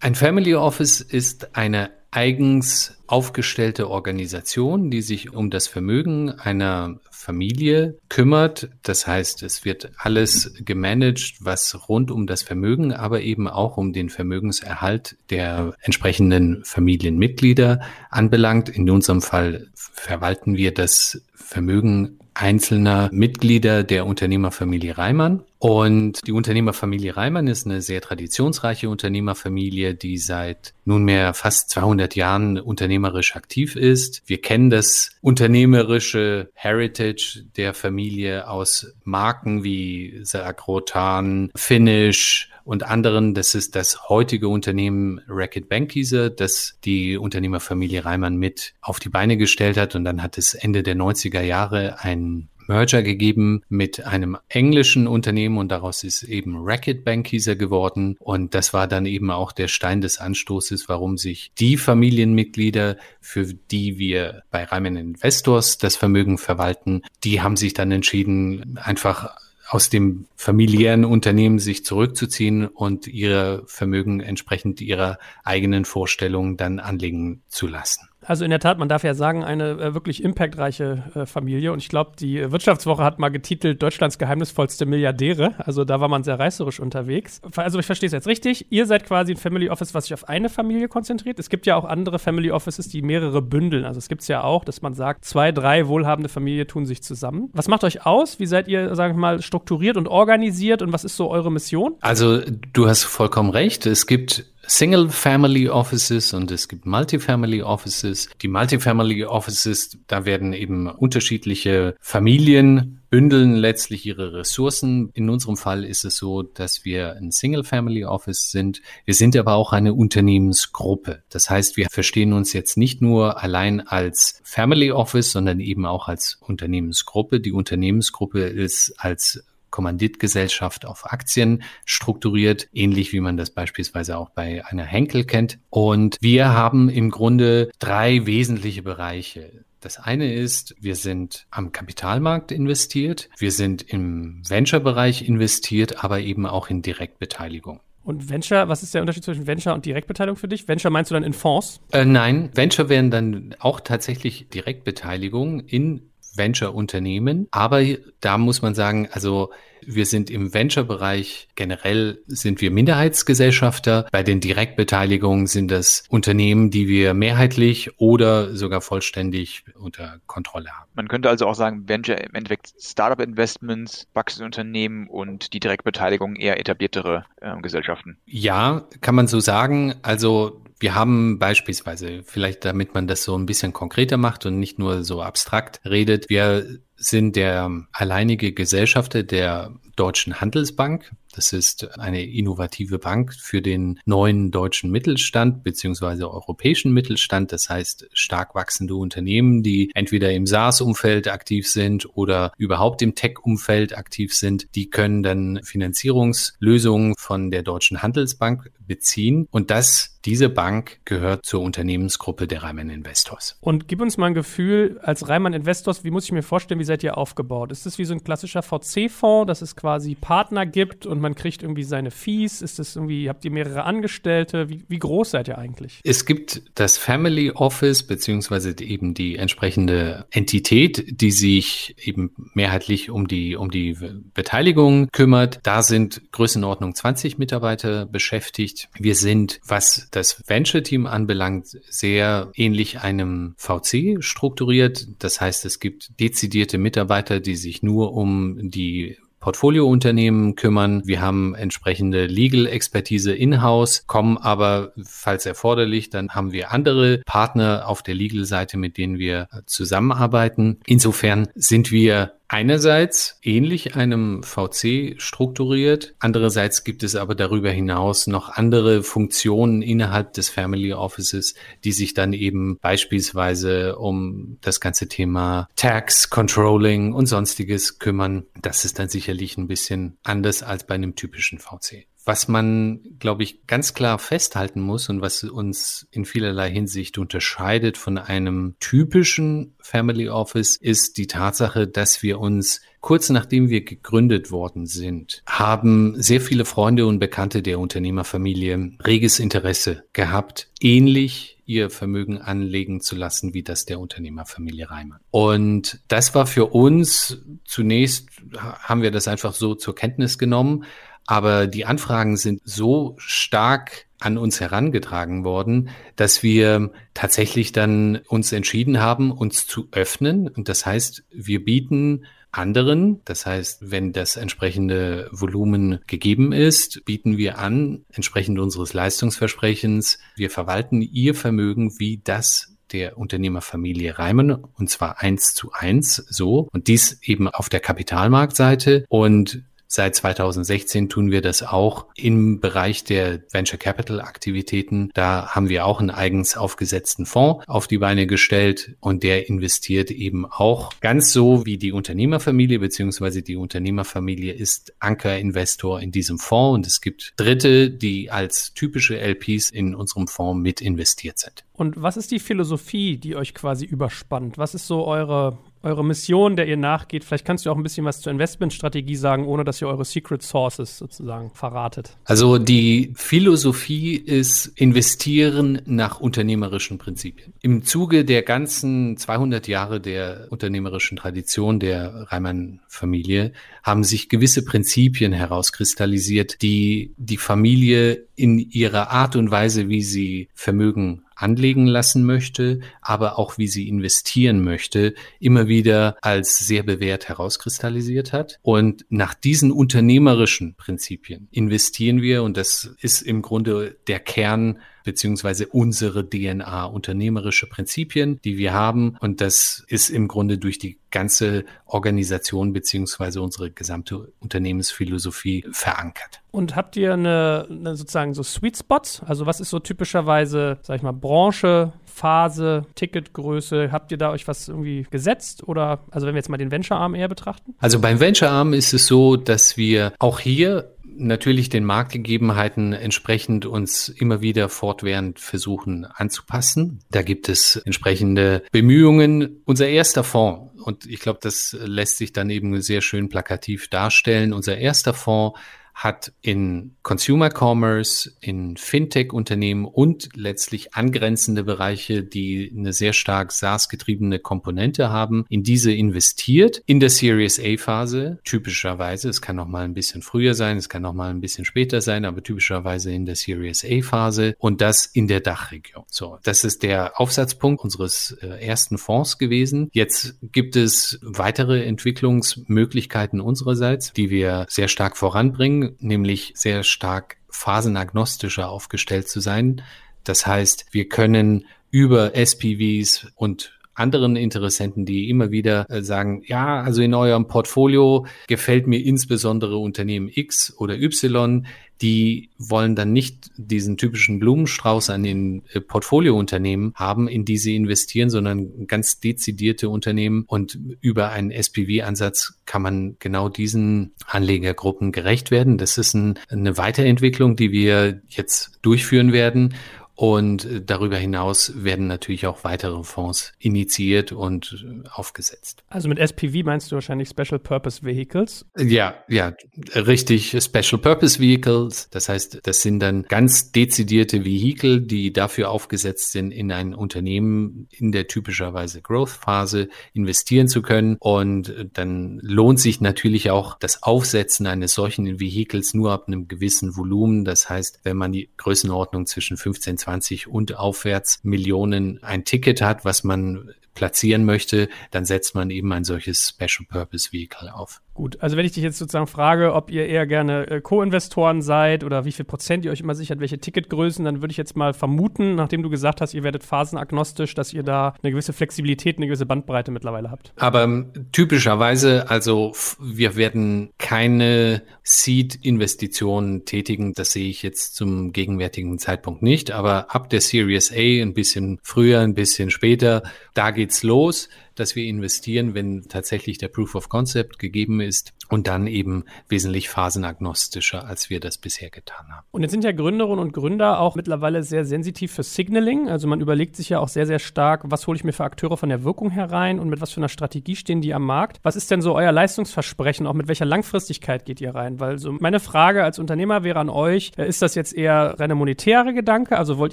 Ein 0.00 0.14
Family 0.14 0.54
Office 0.54 1.02
ist 1.02 1.54
eine 1.54 1.90
eigens 2.10 2.96
aufgestellte 3.06 3.90
Organisation, 3.90 4.90
die 4.90 5.02
sich 5.02 5.34
um 5.34 5.50
das 5.50 5.68
Vermögen 5.68 6.30
einer 6.30 6.98
Familie 7.10 7.98
kümmert. 8.08 8.70
Das 8.82 9.06
heißt, 9.06 9.42
es 9.42 9.66
wird 9.66 9.90
alles 9.98 10.54
gemanagt, 10.64 11.34
was 11.40 11.88
rund 11.90 12.10
um 12.10 12.26
das 12.26 12.42
Vermögen, 12.42 12.94
aber 12.94 13.20
eben 13.20 13.48
auch 13.48 13.76
um 13.76 13.92
den 13.92 14.08
Vermögenserhalt 14.08 15.18
der 15.28 15.74
entsprechenden 15.82 16.64
Familienmitglieder 16.64 17.82
anbelangt. 18.08 18.70
In 18.70 18.88
unserem 18.88 19.20
Fall 19.20 19.68
verwalten 19.74 20.56
wir 20.56 20.72
das 20.72 21.22
Vermögen 21.34 22.18
einzelner 22.36 23.08
Mitglieder 23.12 23.82
der 23.82 24.06
Unternehmerfamilie 24.06 24.98
Reimann. 24.98 25.42
Und 25.58 26.26
die 26.26 26.32
Unternehmerfamilie 26.32 27.16
Reimann 27.16 27.46
ist 27.46 27.66
eine 27.66 27.80
sehr 27.80 28.02
traditionsreiche 28.02 28.90
Unternehmerfamilie, 28.90 29.94
die 29.94 30.18
seit 30.18 30.74
nunmehr 30.84 31.32
fast 31.32 31.70
200 31.70 32.14
Jahren 32.14 32.60
unternehmerisch 32.60 33.36
aktiv 33.36 33.74
ist. 33.74 34.22
Wir 34.26 34.40
kennen 34.40 34.68
das 34.68 35.12
unternehmerische 35.22 36.50
Heritage 36.52 37.44
der 37.56 37.72
Familie 37.72 38.48
aus 38.48 38.92
Marken 39.04 39.64
wie 39.64 40.20
Sagrotan, 40.22 41.50
Finish, 41.56 42.50
und 42.66 42.82
anderen. 42.82 43.34
Das 43.34 43.54
ist 43.54 43.76
das 43.76 44.08
heutige 44.08 44.48
Unternehmen 44.48 45.20
Racket 45.28 45.68
Bankieser, 45.68 46.30
das 46.30 46.78
die 46.84 47.16
Unternehmerfamilie 47.16 48.04
Reimann 48.04 48.36
mit 48.36 48.74
auf 48.82 48.98
die 48.98 49.08
Beine 49.08 49.36
gestellt 49.36 49.76
hat. 49.76 49.94
Und 49.94 50.04
dann 50.04 50.22
hat 50.22 50.36
es 50.36 50.54
Ende 50.54 50.82
der 50.82 50.96
90er 50.96 51.42
Jahre 51.42 52.00
ein 52.00 52.48
Merger 52.68 53.02
gegeben 53.02 53.62
mit 53.68 54.04
einem 54.04 54.36
englischen 54.48 55.06
Unternehmen 55.06 55.58
und 55.58 55.68
daraus 55.70 56.02
ist 56.04 56.24
eben 56.24 56.56
Racket 56.58 57.04
Bankieser 57.04 57.56
geworden. 57.56 58.16
Und 58.18 58.54
das 58.54 58.72
war 58.72 58.88
dann 58.88 59.06
eben 59.06 59.30
auch 59.30 59.52
der 59.52 59.68
Stein 59.68 60.00
des 60.00 60.18
Anstoßes, 60.18 60.88
warum 60.88 61.16
sich 61.16 61.52
die 61.58 61.76
Familienmitglieder, 61.76 62.96
für 63.20 63.46
die 63.46 63.98
wir 63.98 64.42
bei 64.50 64.64
Reimann 64.64 64.96
Investors 64.96 65.78
das 65.78 65.96
Vermögen 65.96 66.38
verwalten, 66.38 67.02
die 67.22 67.40
haben 67.40 67.56
sich 67.56 67.74
dann 67.74 67.92
entschieden, 67.92 68.78
einfach 68.82 69.36
aus 69.68 69.90
dem 69.90 70.26
familiären 70.36 71.04
Unternehmen 71.04 71.58
sich 71.58 71.84
zurückzuziehen 71.84 72.66
und 72.66 73.06
ihre 73.06 73.64
Vermögen 73.66 74.20
entsprechend 74.20 74.80
ihrer 74.80 75.18
eigenen 75.44 75.84
Vorstellungen 75.84 76.56
dann 76.56 76.78
anlegen 76.78 77.42
zu 77.48 77.66
lassen. 77.66 78.08
Also 78.26 78.44
in 78.44 78.50
der 78.50 78.60
Tat, 78.60 78.78
man 78.78 78.88
darf 78.88 79.04
ja 79.04 79.14
sagen, 79.14 79.44
eine 79.44 79.70
äh, 79.70 79.94
wirklich 79.94 80.22
impactreiche 80.22 81.04
äh, 81.14 81.26
Familie. 81.26 81.72
Und 81.72 81.78
ich 81.78 81.88
glaube, 81.88 82.12
die 82.18 82.50
Wirtschaftswoche 82.50 83.04
hat 83.04 83.18
mal 83.18 83.28
getitelt 83.28 83.80
Deutschlands 83.82 84.18
geheimnisvollste 84.18 84.84
Milliardäre. 84.84 85.54
Also 85.58 85.84
da 85.84 86.00
war 86.00 86.08
man 86.08 86.24
sehr 86.24 86.38
reißerisch 86.38 86.80
unterwegs. 86.80 87.40
Also 87.56 87.78
ich 87.78 87.86
verstehe 87.86 88.08
es 88.08 88.12
jetzt 88.12 88.26
richtig. 88.26 88.66
Ihr 88.70 88.86
seid 88.86 89.06
quasi 89.06 89.32
ein 89.32 89.36
Family 89.36 89.70
Office, 89.70 89.94
was 89.94 90.04
sich 90.04 90.14
auf 90.14 90.28
eine 90.28 90.48
Familie 90.48 90.88
konzentriert. 90.88 91.38
Es 91.38 91.48
gibt 91.48 91.66
ja 91.66 91.76
auch 91.76 91.84
andere 91.84 92.18
Family 92.18 92.50
Offices, 92.50 92.88
die 92.88 93.02
mehrere 93.02 93.42
bündeln. 93.42 93.84
Also 93.84 93.98
es 93.98 94.08
gibt 94.08 94.22
es 94.22 94.28
ja 94.28 94.42
auch, 94.42 94.64
dass 94.64 94.82
man 94.82 94.94
sagt, 94.94 95.24
zwei, 95.24 95.52
drei 95.52 95.86
wohlhabende 95.86 96.28
Familien 96.28 96.66
tun 96.66 96.84
sich 96.84 97.02
zusammen. 97.02 97.50
Was 97.52 97.68
macht 97.68 97.84
euch 97.84 98.06
aus? 98.06 98.40
Wie 98.40 98.46
seid 98.46 98.66
ihr, 98.66 98.94
sagen 98.96 99.14
wir 99.14 99.20
mal, 99.20 99.42
strukturiert 99.42 99.96
und 99.96 100.08
organisiert? 100.08 100.82
Und 100.82 100.92
was 100.92 101.04
ist 101.04 101.16
so 101.16 101.30
eure 101.30 101.52
Mission? 101.52 101.94
Also 102.00 102.40
du 102.72 102.88
hast 102.88 103.04
vollkommen 103.04 103.50
recht. 103.50 103.86
Es 103.86 104.06
gibt 104.06 104.46
Single-Family 104.68 105.68
Offices 105.68 106.34
und 106.34 106.50
es 106.50 106.68
gibt 106.68 106.86
Multifamily 106.86 107.62
Offices. 107.62 108.28
Die 108.42 108.48
Multifamily 108.48 109.24
Offices, 109.24 109.98
da 110.06 110.24
werden 110.24 110.52
eben 110.52 110.88
unterschiedliche 110.88 111.94
Familien 112.00 113.00
bündeln 113.08 113.54
letztlich 113.54 114.04
ihre 114.04 114.34
Ressourcen. 114.34 115.10
In 115.14 115.30
unserem 115.30 115.56
Fall 115.56 115.84
ist 115.84 116.04
es 116.04 116.16
so, 116.16 116.42
dass 116.42 116.84
wir 116.84 117.14
ein 117.14 117.30
Single-Family 117.30 118.04
Office 118.04 118.50
sind. 118.50 118.82
Wir 119.04 119.14
sind 119.14 119.36
aber 119.36 119.54
auch 119.54 119.72
eine 119.72 119.94
Unternehmensgruppe. 119.94 121.22
Das 121.30 121.48
heißt, 121.48 121.76
wir 121.76 121.86
verstehen 121.90 122.32
uns 122.32 122.52
jetzt 122.52 122.76
nicht 122.76 123.00
nur 123.00 123.42
allein 123.42 123.86
als 123.86 124.40
Family 124.42 124.90
Office, 124.90 125.32
sondern 125.32 125.60
eben 125.60 125.86
auch 125.86 126.08
als 126.08 126.38
Unternehmensgruppe. 126.40 127.40
Die 127.40 127.52
Unternehmensgruppe 127.52 128.40
ist 128.40 128.94
als 128.98 129.44
Kommanditgesellschaft 129.76 130.86
auf 130.86 131.12
Aktien 131.12 131.62
strukturiert, 131.84 132.66
ähnlich 132.72 133.12
wie 133.12 133.20
man 133.20 133.36
das 133.36 133.50
beispielsweise 133.50 134.16
auch 134.16 134.30
bei 134.30 134.64
einer 134.64 134.84
Henkel 134.84 135.24
kennt. 135.24 135.58
Und 135.68 136.16
wir 136.22 136.54
haben 136.54 136.88
im 136.88 137.10
Grunde 137.10 137.70
drei 137.78 138.24
wesentliche 138.24 138.82
Bereiche. 138.82 139.66
Das 139.80 139.98
eine 139.98 140.32
ist, 140.32 140.74
wir 140.80 140.96
sind 140.96 141.46
am 141.50 141.72
Kapitalmarkt 141.72 142.52
investiert, 142.52 143.28
wir 143.36 143.52
sind 143.52 143.82
im 143.82 144.40
Venture-Bereich 144.48 145.28
investiert, 145.28 146.02
aber 146.02 146.20
eben 146.20 146.46
auch 146.46 146.70
in 146.70 146.80
Direktbeteiligung. 146.80 147.80
Und 148.02 148.30
Venture, 148.30 148.68
was 148.68 148.82
ist 148.82 148.94
der 148.94 149.02
Unterschied 149.02 149.24
zwischen 149.24 149.46
Venture 149.46 149.74
und 149.74 149.84
Direktbeteiligung 149.84 150.38
für 150.38 150.48
dich? 150.48 150.66
Venture 150.68 150.90
meinst 150.90 151.10
du 151.10 151.14
dann 151.14 151.24
in 151.24 151.34
Fonds? 151.34 151.80
Äh, 151.92 152.06
nein, 152.06 152.48
Venture 152.54 152.88
wären 152.88 153.10
dann 153.10 153.54
auch 153.58 153.80
tatsächlich 153.80 154.48
Direktbeteiligung 154.48 155.60
in 155.60 156.08
Venture-Unternehmen. 156.36 157.48
Aber 157.50 157.82
da 158.20 158.38
muss 158.38 158.62
man 158.62 158.74
sagen, 158.74 159.08
also 159.12 159.50
wir 159.86 160.06
sind 160.06 160.30
im 160.30 160.52
Venture-Bereich 160.52 161.48
generell 161.54 162.20
sind 162.26 162.60
wir 162.60 162.70
Minderheitsgesellschafter. 162.70 164.06
Bei 164.10 164.22
den 164.22 164.40
Direktbeteiligungen 164.40 165.46
sind 165.46 165.70
das 165.70 166.04
Unternehmen, 166.08 166.70
die 166.70 166.88
wir 166.88 167.14
mehrheitlich 167.14 167.98
oder 168.00 168.54
sogar 168.54 168.80
vollständig 168.80 169.64
unter 169.78 170.18
Kontrolle 170.26 170.70
haben. 170.70 170.90
Man 170.94 171.08
könnte 171.08 171.28
also 171.28 171.46
auch 171.46 171.54
sagen, 171.54 171.88
Venture 171.88 172.20
im 172.20 172.34
Endeffekt 172.34 172.74
Startup-Investments, 172.78 174.08
Wachstumsunternehmen 174.14 175.08
und 175.08 175.52
die 175.52 175.60
Direktbeteiligung 175.60 176.36
eher 176.36 176.58
etabliertere 176.58 177.24
äh, 177.40 177.56
Gesellschaften. 177.60 178.18
Ja, 178.26 178.88
kann 179.00 179.14
man 179.14 179.28
so 179.28 179.40
sagen. 179.40 179.94
Also 180.02 180.62
wir 180.78 180.94
haben 180.94 181.38
beispielsweise, 181.38 182.22
vielleicht 182.24 182.64
damit 182.64 182.94
man 182.94 183.06
das 183.06 183.24
so 183.24 183.36
ein 183.36 183.46
bisschen 183.46 183.72
konkreter 183.72 184.16
macht 184.16 184.46
und 184.46 184.58
nicht 184.58 184.78
nur 184.78 185.04
so 185.04 185.22
abstrakt 185.22 185.80
redet, 185.84 186.28
wir 186.28 186.80
sind 186.96 187.36
der 187.36 187.70
alleinige 187.92 188.52
Gesellschafter 188.52 189.22
der 189.22 189.72
Deutschen 189.96 190.40
Handelsbank. 190.40 191.10
Das 191.36 191.52
ist 191.52 191.98
eine 191.98 192.24
innovative 192.24 192.98
Bank 192.98 193.34
für 193.34 193.60
den 193.60 194.00
neuen 194.06 194.50
deutschen 194.50 194.90
Mittelstand 194.90 195.64
beziehungsweise 195.64 196.30
europäischen 196.30 196.92
Mittelstand. 196.92 197.52
Das 197.52 197.68
heißt 197.68 198.08
stark 198.14 198.54
wachsende 198.54 198.94
Unternehmen, 198.94 199.62
die 199.62 199.90
entweder 199.94 200.32
im 200.32 200.46
SaaS-Umfeld 200.46 201.28
aktiv 201.28 201.68
sind 201.68 202.08
oder 202.16 202.52
überhaupt 202.56 203.02
im 203.02 203.14
Tech-Umfeld 203.14 203.96
aktiv 203.96 204.34
sind. 204.34 204.74
Die 204.74 204.88
können 204.88 205.22
dann 205.22 205.60
Finanzierungslösungen 205.62 207.14
von 207.18 207.50
der 207.50 207.62
Deutschen 207.62 208.02
Handelsbank 208.02 208.70
beziehen. 208.86 209.46
Und 209.50 209.70
das, 209.70 210.18
diese 210.24 210.48
Bank 210.48 211.00
gehört 211.04 211.44
zur 211.44 211.60
Unternehmensgruppe 211.60 212.46
der 212.46 212.62
Reimann 212.62 212.88
Investors. 212.88 213.58
Und 213.60 213.88
gib 213.88 214.00
uns 214.00 214.16
mal 214.16 214.26
ein 214.26 214.34
Gefühl 214.34 214.98
als 215.02 215.28
Reimann 215.28 215.52
Investors, 215.52 216.02
wie 216.02 216.10
muss 216.10 216.24
ich 216.24 216.32
mir 216.32 216.42
vorstellen, 216.42 216.80
wie 216.80 216.84
seid 216.86 217.04
ihr 217.04 217.18
aufgebaut? 217.18 217.70
Ist 217.72 217.84
das 217.84 217.98
wie 217.98 218.04
so 218.04 218.14
ein 218.14 218.24
klassischer 218.24 218.62
VC-Fonds, 218.62 219.46
dass 219.46 219.60
es 219.60 219.76
quasi 219.76 220.14
Partner 220.14 220.64
gibt 220.64 221.04
und 221.04 221.20
man 221.20 221.34
kriegt 221.34 221.62
irgendwie 221.62 221.82
seine 221.82 222.10
Fees? 222.10 222.62
Ist 222.62 222.78
das 222.78 222.96
irgendwie, 222.96 223.28
habt 223.28 223.44
ihr 223.44 223.50
mehrere 223.50 223.84
Angestellte? 223.84 224.68
Wie, 224.70 224.84
wie 224.88 224.98
groß 224.98 225.32
seid 225.32 225.48
ihr 225.48 225.58
eigentlich? 225.58 226.00
Es 226.04 226.24
gibt 226.24 226.62
das 226.74 226.96
Family 226.96 227.50
Office 227.50 228.02
beziehungsweise 228.04 228.74
eben 228.80 229.14
die 229.14 229.36
entsprechende 229.36 230.26
Entität, 230.30 231.20
die 231.20 231.30
sich 231.30 231.94
eben 232.02 232.30
mehrheitlich 232.54 233.10
um 233.10 233.28
die, 233.28 233.56
um 233.56 233.70
die 233.70 233.96
Beteiligung 234.34 235.08
kümmert. 235.12 235.60
Da 235.62 235.82
sind 235.82 236.22
Größenordnung 236.32 236.94
20 236.94 237.38
Mitarbeiter 237.38 238.06
beschäftigt. 238.06 238.88
Wir 238.98 239.14
sind, 239.14 239.60
was 239.66 240.08
das 240.10 240.42
Venture-Team 240.46 241.06
anbelangt, 241.06 241.66
sehr 241.88 242.50
ähnlich 242.54 243.00
einem 243.00 243.54
VC 243.56 244.22
strukturiert. 244.22 245.08
Das 245.18 245.40
heißt, 245.40 245.64
es 245.64 245.80
gibt 245.80 246.18
dezidierte 246.20 246.75
Mitarbeiter, 246.78 247.40
die 247.40 247.56
sich 247.56 247.82
nur 247.82 248.12
um 248.14 248.70
die 248.70 249.16
Portfoliounternehmen 249.46 250.56
kümmern. 250.56 251.02
Wir 251.04 251.20
haben 251.20 251.54
entsprechende 251.54 252.26
Legal-Expertise 252.26 253.32
in-house, 253.32 254.04
kommen 254.08 254.38
aber, 254.38 254.92
falls 255.04 255.46
erforderlich, 255.46 256.10
dann 256.10 256.30
haben 256.30 256.50
wir 256.50 256.72
andere 256.72 257.18
Partner 257.26 257.84
auf 257.86 258.02
der 258.02 258.16
Legal-Seite, 258.16 258.76
mit 258.76 258.96
denen 258.98 259.18
wir 259.18 259.48
zusammenarbeiten. 259.66 260.80
Insofern 260.86 261.46
sind 261.54 261.92
wir 261.92 262.32
einerseits 262.48 263.38
ähnlich 263.42 263.96
einem 263.96 264.42
VC 264.42 265.14
strukturiert, 265.18 266.14
andererseits 266.18 266.84
gibt 266.84 267.02
es 267.02 267.16
aber 267.16 267.34
darüber 267.34 267.70
hinaus 267.70 268.26
noch 268.26 268.50
andere 268.50 269.02
Funktionen 269.02 269.82
innerhalb 269.82 270.32
des 270.34 270.48
Family 270.48 270.92
Offices, 270.92 271.54
die 271.84 271.92
sich 271.92 272.14
dann 272.14 272.32
eben 272.32 272.78
beispielsweise 272.78 273.96
um 273.96 274.58
das 274.60 274.80
ganze 274.80 275.08
Thema 275.08 275.68
Tax, 275.76 276.30
Controlling 276.30 277.12
und 277.12 277.26
sonstiges 277.26 277.98
kümmern. 277.98 278.46
Das 278.60 278.84
ist 278.84 278.98
dann 278.98 279.08
sicherlich 279.08 279.56
ein 279.56 279.66
bisschen 279.66 280.18
anders 280.22 280.62
als 280.62 280.86
bei 280.86 280.94
einem 280.94 281.14
typischen 281.14 281.58
VC. 281.58 282.06
Was 282.26 282.48
man, 282.48 283.00
glaube 283.20 283.44
ich, 283.44 283.68
ganz 283.68 283.94
klar 283.94 284.18
festhalten 284.18 284.80
muss 284.80 285.08
und 285.08 285.20
was 285.20 285.44
uns 285.44 286.08
in 286.10 286.24
vielerlei 286.24 286.70
Hinsicht 286.70 287.18
unterscheidet 287.18 287.96
von 287.96 288.18
einem 288.18 288.74
typischen 288.80 289.74
Family 289.78 290.28
Office, 290.28 290.76
ist 290.76 291.18
die 291.18 291.28
Tatsache, 291.28 291.86
dass 291.86 292.24
wir 292.24 292.40
uns 292.40 292.80
kurz 293.00 293.30
nachdem 293.30 293.68
wir 293.68 293.84
gegründet 293.84 294.50
worden 294.50 294.86
sind, 294.86 295.44
haben 295.46 296.20
sehr 296.20 296.40
viele 296.40 296.64
Freunde 296.64 297.06
und 297.06 297.20
Bekannte 297.20 297.62
der 297.62 297.78
Unternehmerfamilie 297.78 298.94
reges 299.04 299.38
Interesse 299.38 300.02
gehabt, 300.12 300.68
ähnlich 300.80 301.56
ihr 301.66 301.90
Vermögen 301.90 302.38
anlegen 302.38 303.00
zu 303.00 303.14
lassen, 303.14 303.54
wie 303.54 303.62
das 303.62 303.84
der 303.84 304.00
Unternehmerfamilie 304.00 304.90
Reimann. 304.90 305.20
Und 305.30 306.00
das 306.08 306.34
war 306.34 306.46
für 306.48 306.66
uns 306.66 307.38
zunächst, 307.64 308.28
haben 308.58 309.02
wir 309.02 309.12
das 309.12 309.28
einfach 309.28 309.54
so 309.54 309.76
zur 309.76 309.94
Kenntnis 309.94 310.36
genommen, 310.36 310.84
aber 311.26 311.66
die 311.66 311.84
Anfragen 311.84 312.36
sind 312.36 312.62
so 312.64 313.14
stark 313.18 314.06
an 314.18 314.38
uns 314.38 314.60
herangetragen 314.60 315.44
worden, 315.44 315.90
dass 316.16 316.42
wir 316.42 316.90
tatsächlich 317.14 317.72
dann 317.72 318.20
uns 318.28 318.52
entschieden 318.52 319.00
haben, 319.00 319.30
uns 319.30 319.66
zu 319.66 319.88
öffnen. 319.92 320.48
Und 320.48 320.68
das 320.68 320.86
heißt, 320.86 321.24
wir 321.30 321.64
bieten 321.64 322.24
anderen, 322.50 323.20
das 323.24 323.44
heißt, 323.44 323.90
wenn 323.90 324.12
das 324.12 324.36
entsprechende 324.36 325.28
Volumen 325.30 326.00
gegeben 326.06 326.52
ist, 326.52 327.04
bieten 327.04 327.36
wir 327.36 327.58
an, 327.58 328.04
entsprechend 328.12 328.58
unseres 328.58 328.94
Leistungsversprechens, 328.94 330.18
wir 330.36 330.50
verwalten 330.50 331.02
ihr 331.02 331.34
Vermögen 331.34 331.98
wie 331.98 332.20
das 332.24 332.72
der 332.92 333.18
Unternehmerfamilie 333.18 334.18
Reimann 334.18 334.52
und 334.52 334.88
zwar 334.88 335.20
eins 335.20 335.54
zu 335.54 335.72
eins 335.72 336.16
so 336.28 336.68
und 336.72 336.86
dies 336.86 337.18
eben 337.22 337.48
auf 337.48 337.68
der 337.68 337.80
Kapitalmarktseite 337.80 339.04
und 339.08 339.64
Seit 339.88 340.16
2016 340.16 341.08
tun 341.08 341.30
wir 341.30 341.42
das 341.42 341.62
auch 341.62 342.06
im 342.16 342.60
Bereich 342.60 343.04
der 343.04 343.40
Venture 343.52 343.78
Capital 343.78 344.20
Aktivitäten. 344.20 345.10
Da 345.14 345.48
haben 345.48 345.68
wir 345.68 345.86
auch 345.86 346.00
einen 346.00 346.10
eigens 346.10 346.56
aufgesetzten 346.56 347.26
Fonds 347.26 347.64
auf 347.68 347.86
die 347.86 347.98
Beine 347.98 348.26
gestellt 348.26 348.96
und 349.00 349.22
der 349.22 349.48
investiert 349.48 350.10
eben 350.10 350.44
auch 350.44 350.92
ganz 351.00 351.32
so 351.32 351.64
wie 351.66 351.78
die 351.78 351.92
Unternehmerfamilie 351.92 352.78
beziehungsweise 352.78 353.42
die 353.42 353.56
Unternehmerfamilie 353.56 354.52
ist 354.52 354.94
Ankerinvestor 354.98 356.00
in 356.00 356.10
diesem 356.10 356.38
Fonds 356.38 356.74
und 356.74 356.86
es 356.86 357.00
gibt 357.00 357.32
Dritte, 357.36 357.90
die 357.90 358.30
als 358.30 358.74
typische 358.74 359.18
LPs 359.18 359.70
in 359.70 359.94
unserem 359.94 360.28
Fonds 360.28 360.62
mit 360.62 360.80
investiert 360.80 361.38
sind. 361.38 361.64
Und 361.72 362.00
was 362.00 362.16
ist 362.16 362.30
die 362.30 362.38
Philosophie, 362.38 363.18
die 363.18 363.36
euch 363.36 363.54
quasi 363.54 363.84
überspannt? 363.84 364.56
Was 364.56 364.74
ist 364.74 364.86
so 364.86 365.06
eure 365.06 365.58
eure 365.82 366.04
Mission, 366.04 366.56
der 366.56 366.66
ihr 366.66 366.76
nachgeht. 366.76 367.24
Vielleicht 367.24 367.44
kannst 367.44 367.66
du 367.66 367.70
auch 367.70 367.76
ein 367.76 367.82
bisschen 367.82 368.04
was 368.04 368.20
zur 368.20 368.32
Investmentstrategie 368.32 369.16
sagen, 369.16 369.46
ohne 369.46 369.64
dass 369.64 369.80
ihr 369.80 369.88
eure 369.88 370.04
Secret 370.04 370.42
Sources 370.42 370.98
sozusagen 370.98 371.50
verratet. 371.50 372.16
Also 372.24 372.58
die 372.58 373.12
Philosophie 373.14 374.16
ist 374.16 374.66
investieren 374.76 375.82
nach 375.86 376.20
unternehmerischen 376.20 376.98
Prinzipien. 376.98 377.52
Im 377.60 377.84
Zuge 377.84 378.24
der 378.24 378.42
ganzen 378.42 379.16
200 379.16 379.68
Jahre 379.68 380.00
der 380.00 380.48
unternehmerischen 380.50 381.16
Tradition 381.16 381.78
der 381.78 382.32
Reimann-Familie 382.32 383.52
haben 383.82 384.04
sich 384.04 384.28
gewisse 384.28 384.64
Prinzipien 384.64 385.32
herauskristallisiert, 385.32 386.62
die 386.62 387.14
die 387.16 387.36
Familie 387.36 388.24
in 388.34 388.58
ihrer 388.58 389.10
Art 389.10 389.36
und 389.36 389.50
Weise, 389.50 389.88
wie 389.88 390.02
sie 390.02 390.48
Vermögen 390.54 391.22
anlegen 391.36 391.86
lassen 391.86 392.24
möchte, 392.24 392.80
aber 393.00 393.38
auch 393.38 393.58
wie 393.58 393.68
sie 393.68 393.88
investieren 393.88 394.64
möchte, 394.64 395.14
immer 395.38 395.68
wieder 395.68 396.16
als 396.22 396.58
sehr 396.58 396.82
bewährt 396.82 397.28
herauskristallisiert 397.28 398.32
hat. 398.32 398.58
Und 398.62 399.04
nach 399.10 399.34
diesen 399.34 399.70
unternehmerischen 399.70 400.74
Prinzipien 400.74 401.48
investieren 401.52 402.22
wir, 402.22 402.42
und 402.42 402.56
das 402.56 402.96
ist 403.00 403.22
im 403.22 403.42
Grunde 403.42 403.96
der 404.08 404.18
Kern 404.18 404.78
beziehungsweise 405.06 405.68
unsere 405.68 406.28
DNA, 406.28 406.84
unternehmerische 406.84 407.68
Prinzipien, 407.68 408.40
die 408.42 408.58
wir 408.58 408.74
haben. 408.74 409.16
Und 409.20 409.40
das 409.40 409.84
ist 409.86 410.10
im 410.10 410.26
Grunde 410.26 410.58
durch 410.58 410.78
die 410.78 410.98
ganze 411.12 411.64
Organisation 411.86 412.72
beziehungsweise 412.72 413.40
unsere 413.40 413.70
gesamte 413.70 414.32
Unternehmensphilosophie 414.40 415.64
verankert. 415.70 416.42
Und 416.50 416.74
habt 416.74 416.96
ihr 416.96 417.12
eine, 417.12 417.66
eine, 417.70 417.96
sozusagen 417.96 418.34
so 418.34 418.42
Sweet 418.42 418.78
Spots? 418.78 419.22
Also 419.24 419.46
was 419.46 419.60
ist 419.60 419.70
so 419.70 419.78
typischerweise, 419.78 420.78
sag 420.82 420.96
ich 420.96 421.02
mal, 421.02 421.12
Branche, 421.12 421.92
Phase, 422.04 422.86
Ticketgröße? 422.96 423.92
Habt 423.92 424.10
ihr 424.10 424.18
da 424.18 424.30
euch 424.30 424.48
was 424.48 424.68
irgendwie 424.68 425.06
gesetzt? 425.10 425.68
Oder 425.68 426.00
also 426.10 426.26
wenn 426.26 426.34
wir 426.34 426.40
jetzt 426.40 426.48
mal 426.48 426.56
den 426.56 426.72
Venture-Arm 426.72 427.14
eher 427.14 427.28
betrachten? 427.28 427.74
Also 427.78 428.00
beim 428.00 428.18
Venture-Arm 428.18 428.72
ist 428.72 428.92
es 428.92 429.06
so, 429.06 429.36
dass 429.36 429.76
wir 429.76 430.12
auch 430.18 430.40
hier 430.40 430.95
natürlich 431.18 431.68
den 431.68 431.84
Marktgegebenheiten 431.84 432.92
entsprechend 432.92 433.66
uns 433.66 434.08
immer 434.08 434.40
wieder 434.40 434.68
fortwährend 434.68 435.40
versuchen 435.40 436.04
anzupassen. 436.04 437.00
Da 437.10 437.22
gibt 437.22 437.48
es 437.48 437.76
entsprechende 437.76 438.62
Bemühungen. 438.72 439.62
Unser 439.64 439.88
erster 439.88 440.24
Fonds, 440.24 440.80
und 440.82 441.06
ich 441.06 441.20
glaube, 441.20 441.38
das 441.42 441.76
lässt 441.80 442.18
sich 442.18 442.32
dann 442.32 442.50
eben 442.50 442.80
sehr 442.80 443.00
schön 443.00 443.28
plakativ 443.28 443.88
darstellen, 443.88 444.52
unser 444.52 444.78
erster 444.78 445.14
Fonds 445.14 445.58
hat 445.96 446.32
in 446.42 446.94
Consumer 447.02 447.48
Commerce, 447.50 448.30
in 448.40 448.76
Fintech-Unternehmen 448.76 449.86
und 449.86 450.28
letztlich 450.34 450.94
angrenzende 450.94 451.64
Bereiche, 451.64 452.22
die 452.22 452.70
eine 452.76 452.92
sehr 452.92 453.14
stark 453.14 453.50
SaaS-getriebene 453.50 454.38
Komponente 454.38 455.08
haben, 455.08 455.46
in 455.48 455.62
diese 455.62 455.92
investiert. 455.92 456.82
In 456.84 457.00
der 457.00 457.08
Series 457.08 457.58
A-Phase, 457.58 458.38
typischerweise, 458.44 459.30
es 459.30 459.40
kann 459.40 459.56
noch 459.56 459.68
mal 459.68 459.84
ein 459.84 459.94
bisschen 459.94 460.20
früher 460.20 460.54
sein, 460.54 460.76
es 460.76 460.90
kann 460.90 461.00
noch 461.00 461.14
mal 461.14 461.30
ein 461.30 461.40
bisschen 461.40 461.64
später 461.64 462.02
sein, 462.02 462.26
aber 462.26 462.42
typischerweise 462.42 463.10
in 463.10 463.24
der 463.24 463.36
Series 463.36 463.82
A-Phase 463.82 464.54
und 464.58 464.82
das 464.82 465.06
in 465.06 465.28
der 465.28 465.40
Dachregion. 465.40 466.04
So, 466.08 466.38
das 466.42 466.64
ist 466.64 466.82
der 466.82 467.18
Aufsatzpunkt 467.18 467.82
unseres 467.82 468.36
äh, 468.42 468.48
ersten 468.62 468.98
Fonds 468.98 469.38
gewesen. 469.38 469.88
Jetzt 469.92 470.36
gibt 470.42 470.76
es 470.76 471.18
weitere 471.22 471.84
Entwicklungsmöglichkeiten 471.84 473.40
unsererseits, 473.40 474.12
die 474.12 474.28
wir 474.28 474.66
sehr 474.68 474.88
stark 474.88 475.16
voranbringen 475.16 475.85
nämlich 475.98 476.52
sehr 476.54 476.82
stark 476.82 477.36
phasenagnostischer 477.48 478.68
aufgestellt 478.68 479.28
zu 479.28 479.40
sein. 479.40 479.82
Das 480.24 480.46
heißt, 480.46 480.86
wir 480.90 481.08
können 481.08 481.66
über 481.90 482.34
SPVs 482.34 483.28
und 483.36 483.72
anderen 483.96 484.36
Interessenten, 484.36 485.06
die 485.06 485.30
immer 485.30 485.50
wieder 485.50 485.86
äh, 485.88 486.02
sagen, 486.02 486.42
ja, 486.46 486.82
also 486.82 487.02
in 487.02 487.14
eurem 487.14 487.48
Portfolio 487.48 488.26
gefällt 488.46 488.86
mir 488.86 489.02
insbesondere 489.02 489.78
Unternehmen 489.78 490.30
X 490.32 490.74
oder 490.76 490.98
Y, 490.98 491.66
die 492.02 492.50
wollen 492.58 492.94
dann 492.94 493.12
nicht 493.12 493.50
diesen 493.56 493.96
typischen 493.96 494.38
Blumenstrauß 494.38 495.10
an 495.10 495.22
den 495.22 495.62
äh, 495.72 495.80
Portfoliounternehmen 495.80 496.92
haben, 496.94 497.28
in 497.28 497.44
die 497.44 497.58
sie 497.58 497.76
investieren, 497.76 498.30
sondern 498.30 498.86
ganz 498.86 499.20
dezidierte 499.20 499.88
Unternehmen. 499.88 500.44
Und 500.46 500.78
über 501.00 501.30
einen 501.30 501.50
SPV-Ansatz 501.50 502.58
kann 502.66 502.82
man 502.82 503.16
genau 503.18 503.48
diesen 503.48 504.12
Anlegergruppen 504.26 505.12
gerecht 505.12 505.50
werden. 505.50 505.78
Das 505.78 505.98
ist 505.98 506.14
ein, 506.14 506.38
eine 506.48 506.76
Weiterentwicklung, 506.76 507.56
die 507.56 507.72
wir 507.72 508.20
jetzt 508.28 508.78
durchführen 508.82 509.32
werden. 509.32 509.74
Und 510.16 510.64
äh, 510.64 510.80
darüber 510.80 511.18
hinaus 511.18 511.84
werden 511.84 512.06
natürlich 512.06 512.46
auch 512.46 512.64
weitere 512.64 513.04
Fonds 513.04 513.52
initiiert 513.58 514.32
und 514.32 514.84
äh, 514.84 515.08
aufgesetzt. 515.10 515.84
Also 515.88 516.08
mit 516.08 516.18
SPV 516.18 516.64
meinst 516.64 516.90
du 516.90 516.96
wahrscheinlich 516.96 517.28
Special 517.28 517.58
Purpose 517.58 518.02
Vehicles? 518.02 518.64
Ja, 518.78 519.14
ja, 519.28 519.52
richtig. 519.94 520.56
Special 520.58 521.00
Purpose 521.00 521.38
Vehicles. 521.38 522.08
Das 522.10 522.30
heißt, 522.30 522.60
das 522.62 522.80
sind 522.80 523.00
dann 523.00 523.24
ganz 523.24 523.72
dezidierte 523.72 524.44
Vehikel, 524.46 525.02
die 525.02 525.34
dafür 525.34 525.70
aufgesetzt 525.70 526.32
sind, 526.32 526.50
in 526.50 526.72
ein 526.72 526.94
Unternehmen 526.94 527.86
in 527.90 528.10
der 528.10 528.26
typischerweise 528.26 529.02
Growth-Phase 529.02 529.90
investieren 530.14 530.68
zu 530.68 530.80
können. 530.80 531.16
Und 531.20 531.68
äh, 531.68 531.86
dann 531.92 532.38
lohnt 532.40 532.80
sich 532.80 533.02
natürlich 533.02 533.50
auch 533.50 533.78
das 533.78 534.02
Aufsetzen 534.02 534.66
eines 534.66 534.94
solchen 534.94 535.38
Vehikels 535.40 535.92
nur 535.92 536.12
ab 536.12 536.24
einem 536.26 536.48
gewissen 536.48 536.96
Volumen. 536.96 537.44
Das 537.44 537.68
heißt, 537.68 538.00
wenn 538.04 538.16
man 538.16 538.32
die 538.32 538.48
Größenordnung 538.56 539.26
zwischen 539.26 539.58
15, 539.58 540.05
20 540.06 540.46
und 540.46 540.76
aufwärts 540.76 541.40
Millionen 541.42 542.22
ein 542.22 542.44
Ticket 542.44 542.80
hat, 542.80 543.04
was 543.04 543.24
man 543.24 543.72
platzieren 543.94 544.44
möchte, 544.44 544.88
dann 545.10 545.24
setzt 545.24 545.56
man 545.56 545.70
eben 545.70 545.92
ein 545.92 546.04
solches 546.04 546.50
Special 546.50 546.86
Purpose 546.88 547.32
Vehicle 547.32 547.74
auf. 547.74 548.00
Gut, 548.16 548.38
also 548.40 548.56
wenn 548.56 548.64
ich 548.64 548.72
dich 548.72 548.82
jetzt 548.82 548.96
sozusagen 548.96 549.26
frage, 549.26 549.74
ob 549.74 549.90
ihr 549.90 550.06
eher 550.06 550.26
gerne 550.26 550.66
äh, 550.70 550.80
Co-Investoren 550.80 551.60
seid 551.60 552.02
oder 552.02 552.24
wie 552.24 552.32
viel 552.32 552.46
Prozent 552.46 552.86
ihr 552.86 552.90
euch 552.90 553.00
immer 553.00 553.14
sichert, 553.14 553.40
welche 553.40 553.58
Ticketgrößen, 553.58 554.24
dann 554.24 554.40
würde 554.40 554.52
ich 554.52 554.56
jetzt 554.56 554.74
mal 554.74 554.94
vermuten, 554.94 555.54
nachdem 555.54 555.82
du 555.82 555.90
gesagt 555.90 556.22
hast, 556.22 556.32
ihr 556.32 556.42
werdet 556.42 556.64
phasenagnostisch, 556.64 557.54
dass 557.54 557.74
ihr 557.74 557.82
da 557.82 558.14
eine 558.22 558.30
gewisse 558.30 558.54
Flexibilität, 558.54 559.18
eine 559.18 559.26
gewisse 559.26 559.44
Bandbreite 559.44 559.90
mittlerweile 559.90 560.30
habt. 560.30 560.54
Aber 560.56 560.84
ähm, 560.84 561.12
typischerweise, 561.30 562.30
also 562.30 562.72
wir 562.98 563.36
werden 563.36 563.90
keine 563.98 564.82
Seed-Investitionen 565.02 566.64
tätigen, 566.64 567.12
das 567.12 567.32
sehe 567.32 567.50
ich 567.50 567.62
jetzt 567.62 567.96
zum 567.96 568.32
gegenwärtigen 568.32 568.98
Zeitpunkt 568.98 569.42
nicht, 569.42 569.72
aber 569.72 570.14
ab 570.14 570.30
der 570.30 570.40
Series 570.40 570.90
A, 570.90 570.94
ein 570.94 571.34
bisschen 571.34 571.78
früher, 571.82 572.20
ein 572.20 572.32
bisschen 572.32 572.70
später, 572.70 573.22
da 573.52 573.72
geht's 573.72 574.02
los 574.02 574.48
dass 574.76 574.96
wir 574.96 575.04
investieren, 575.04 575.74
wenn 575.74 576.04
tatsächlich 576.08 576.58
der 576.58 576.68
Proof 576.68 576.94
of 576.94 577.08
Concept 577.08 577.58
gegeben 577.58 578.00
ist 578.00 578.32
und 578.48 578.66
dann 578.66 578.86
eben 578.86 579.24
wesentlich 579.48 579.88
phasenagnostischer, 579.88 581.06
als 581.06 581.30
wir 581.30 581.40
das 581.40 581.58
bisher 581.58 581.90
getan 581.90 582.26
haben. 582.30 582.46
Und 582.52 582.62
jetzt 582.62 582.70
sind 582.70 582.84
ja 582.84 582.92
Gründerinnen 582.92 583.38
und 583.38 583.52
Gründer 583.52 584.00
auch 584.00 584.14
mittlerweile 584.14 584.62
sehr 584.62 584.84
sensitiv 584.84 585.32
für 585.32 585.42
Signaling. 585.42 586.08
Also 586.08 586.28
man 586.28 586.40
überlegt 586.40 586.76
sich 586.76 586.88
ja 586.88 587.00
auch 587.00 587.08
sehr, 587.08 587.26
sehr 587.26 587.38
stark, 587.38 587.82
was 587.84 588.06
hole 588.06 588.16
ich 588.16 588.24
mir 588.24 588.32
für 588.32 588.44
Akteure 588.44 588.76
von 588.76 588.88
der 588.88 589.04
Wirkung 589.04 589.30
herein 589.30 589.78
und 589.78 589.88
mit 589.88 590.00
was 590.00 590.12
für 590.12 590.20
einer 590.20 590.28
Strategie 590.28 590.76
stehen 590.76 591.00
die 591.00 591.14
am 591.14 591.24
Markt. 591.24 591.58
Was 591.62 591.76
ist 591.76 591.90
denn 591.90 592.02
so 592.02 592.14
euer 592.14 592.32
Leistungsversprechen? 592.32 593.26
Auch 593.26 593.34
mit 593.34 593.48
welcher 593.48 593.64
Langfristigkeit 593.64 594.44
geht 594.44 594.60
ihr 594.60 594.74
rein? 594.74 595.00
Weil 595.00 595.18
so 595.18 595.32
meine 595.32 595.60
Frage 595.60 596.04
als 596.04 596.18
Unternehmer 596.18 596.62
wäre 596.62 596.78
an 596.78 596.90
euch, 596.90 597.32
äh, 597.36 597.48
ist 597.48 597.62
das 597.62 597.74
jetzt 597.74 597.94
eher 597.94 598.38
reine 598.38 598.54
monetäre 598.54 599.14
Gedanke? 599.14 599.58
Also 599.58 599.78
wollt 599.78 599.92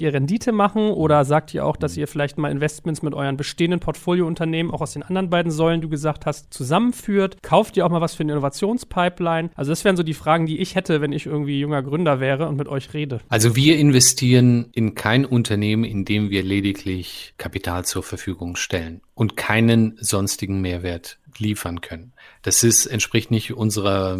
ihr 0.00 0.12
Rendite 0.12 0.52
machen 0.52 0.90
oder 0.90 1.24
sagt 1.24 1.54
ihr 1.54 1.64
auch, 1.64 1.76
dass 1.76 1.96
ihr 1.96 2.06
vielleicht 2.06 2.38
mal 2.38 2.50
Investments 2.50 3.02
mit 3.02 3.14
euren 3.14 3.36
bestehenden 3.36 3.80
Portfoliounternehmen 3.80 4.72
auch 4.74 4.80
aus 4.80 4.92
den 4.92 5.02
anderen 5.02 5.30
beiden 5.30 5.50
Säulen, 5.50 5.80
du 5.80 5.88
gesagt 5.88 6.26
hast, 6.26 6.52
zusammenführt? 6.52 7.42
Kauft 7.42 7.76
ihr 7.76 7.86
auch 7.86 7.90
mal 7.90 8.00
was 8.00 8.14
für 8.14 8.22
eine 8.22 8.32
Innovationspipeline? 8.32 9.50
Also 9.54 9.72
das 9.72 9.84
wären 9.84 9.96
so 9.96 10.02
die 10.02 10.14
Fragen, 10.14 10.46
die 10.46 10.58
ich 10.58 10.74
hätte, 10.74 11.00
wenn 11.00 11.12
ich 11.12 11.26
irgendwie 11.26 11.60
junger 11.60 11.82
Gründer 11.82 12.20
wäre 12.20 12.48
und 12.48 12.56
mit 12.56 12.68
euch 12.68 12.92
rede. 12.92 13.20
Also 13.28 13.56
wir 13.56 13.78
investieren 13.78 14.66
in 14.72 14.94
kein 14.94 15.24
Unternehmen, 15.24 15.84
in 15.84 16.04
dem 16.04 16.30
wir 16.30 16.42
lediglich 16.42 17.34
Kapital 17.38 17.84
zur 17.84 18.02
Verfügung 18.02 18.56
stellen 18.56 19.00
und 19.14 19.36
keinen 19.36 19.96
sonstigen 20.00 20.60
Mehrwert 20.60 21.18
liefern 21.38 21.80
können. 21.80 22.12
Das 22.42 22.62
ist, 22.62 22.86
entspricht 22.86 23.30
nicht 23.30 23.54
unserer 23.54 24.18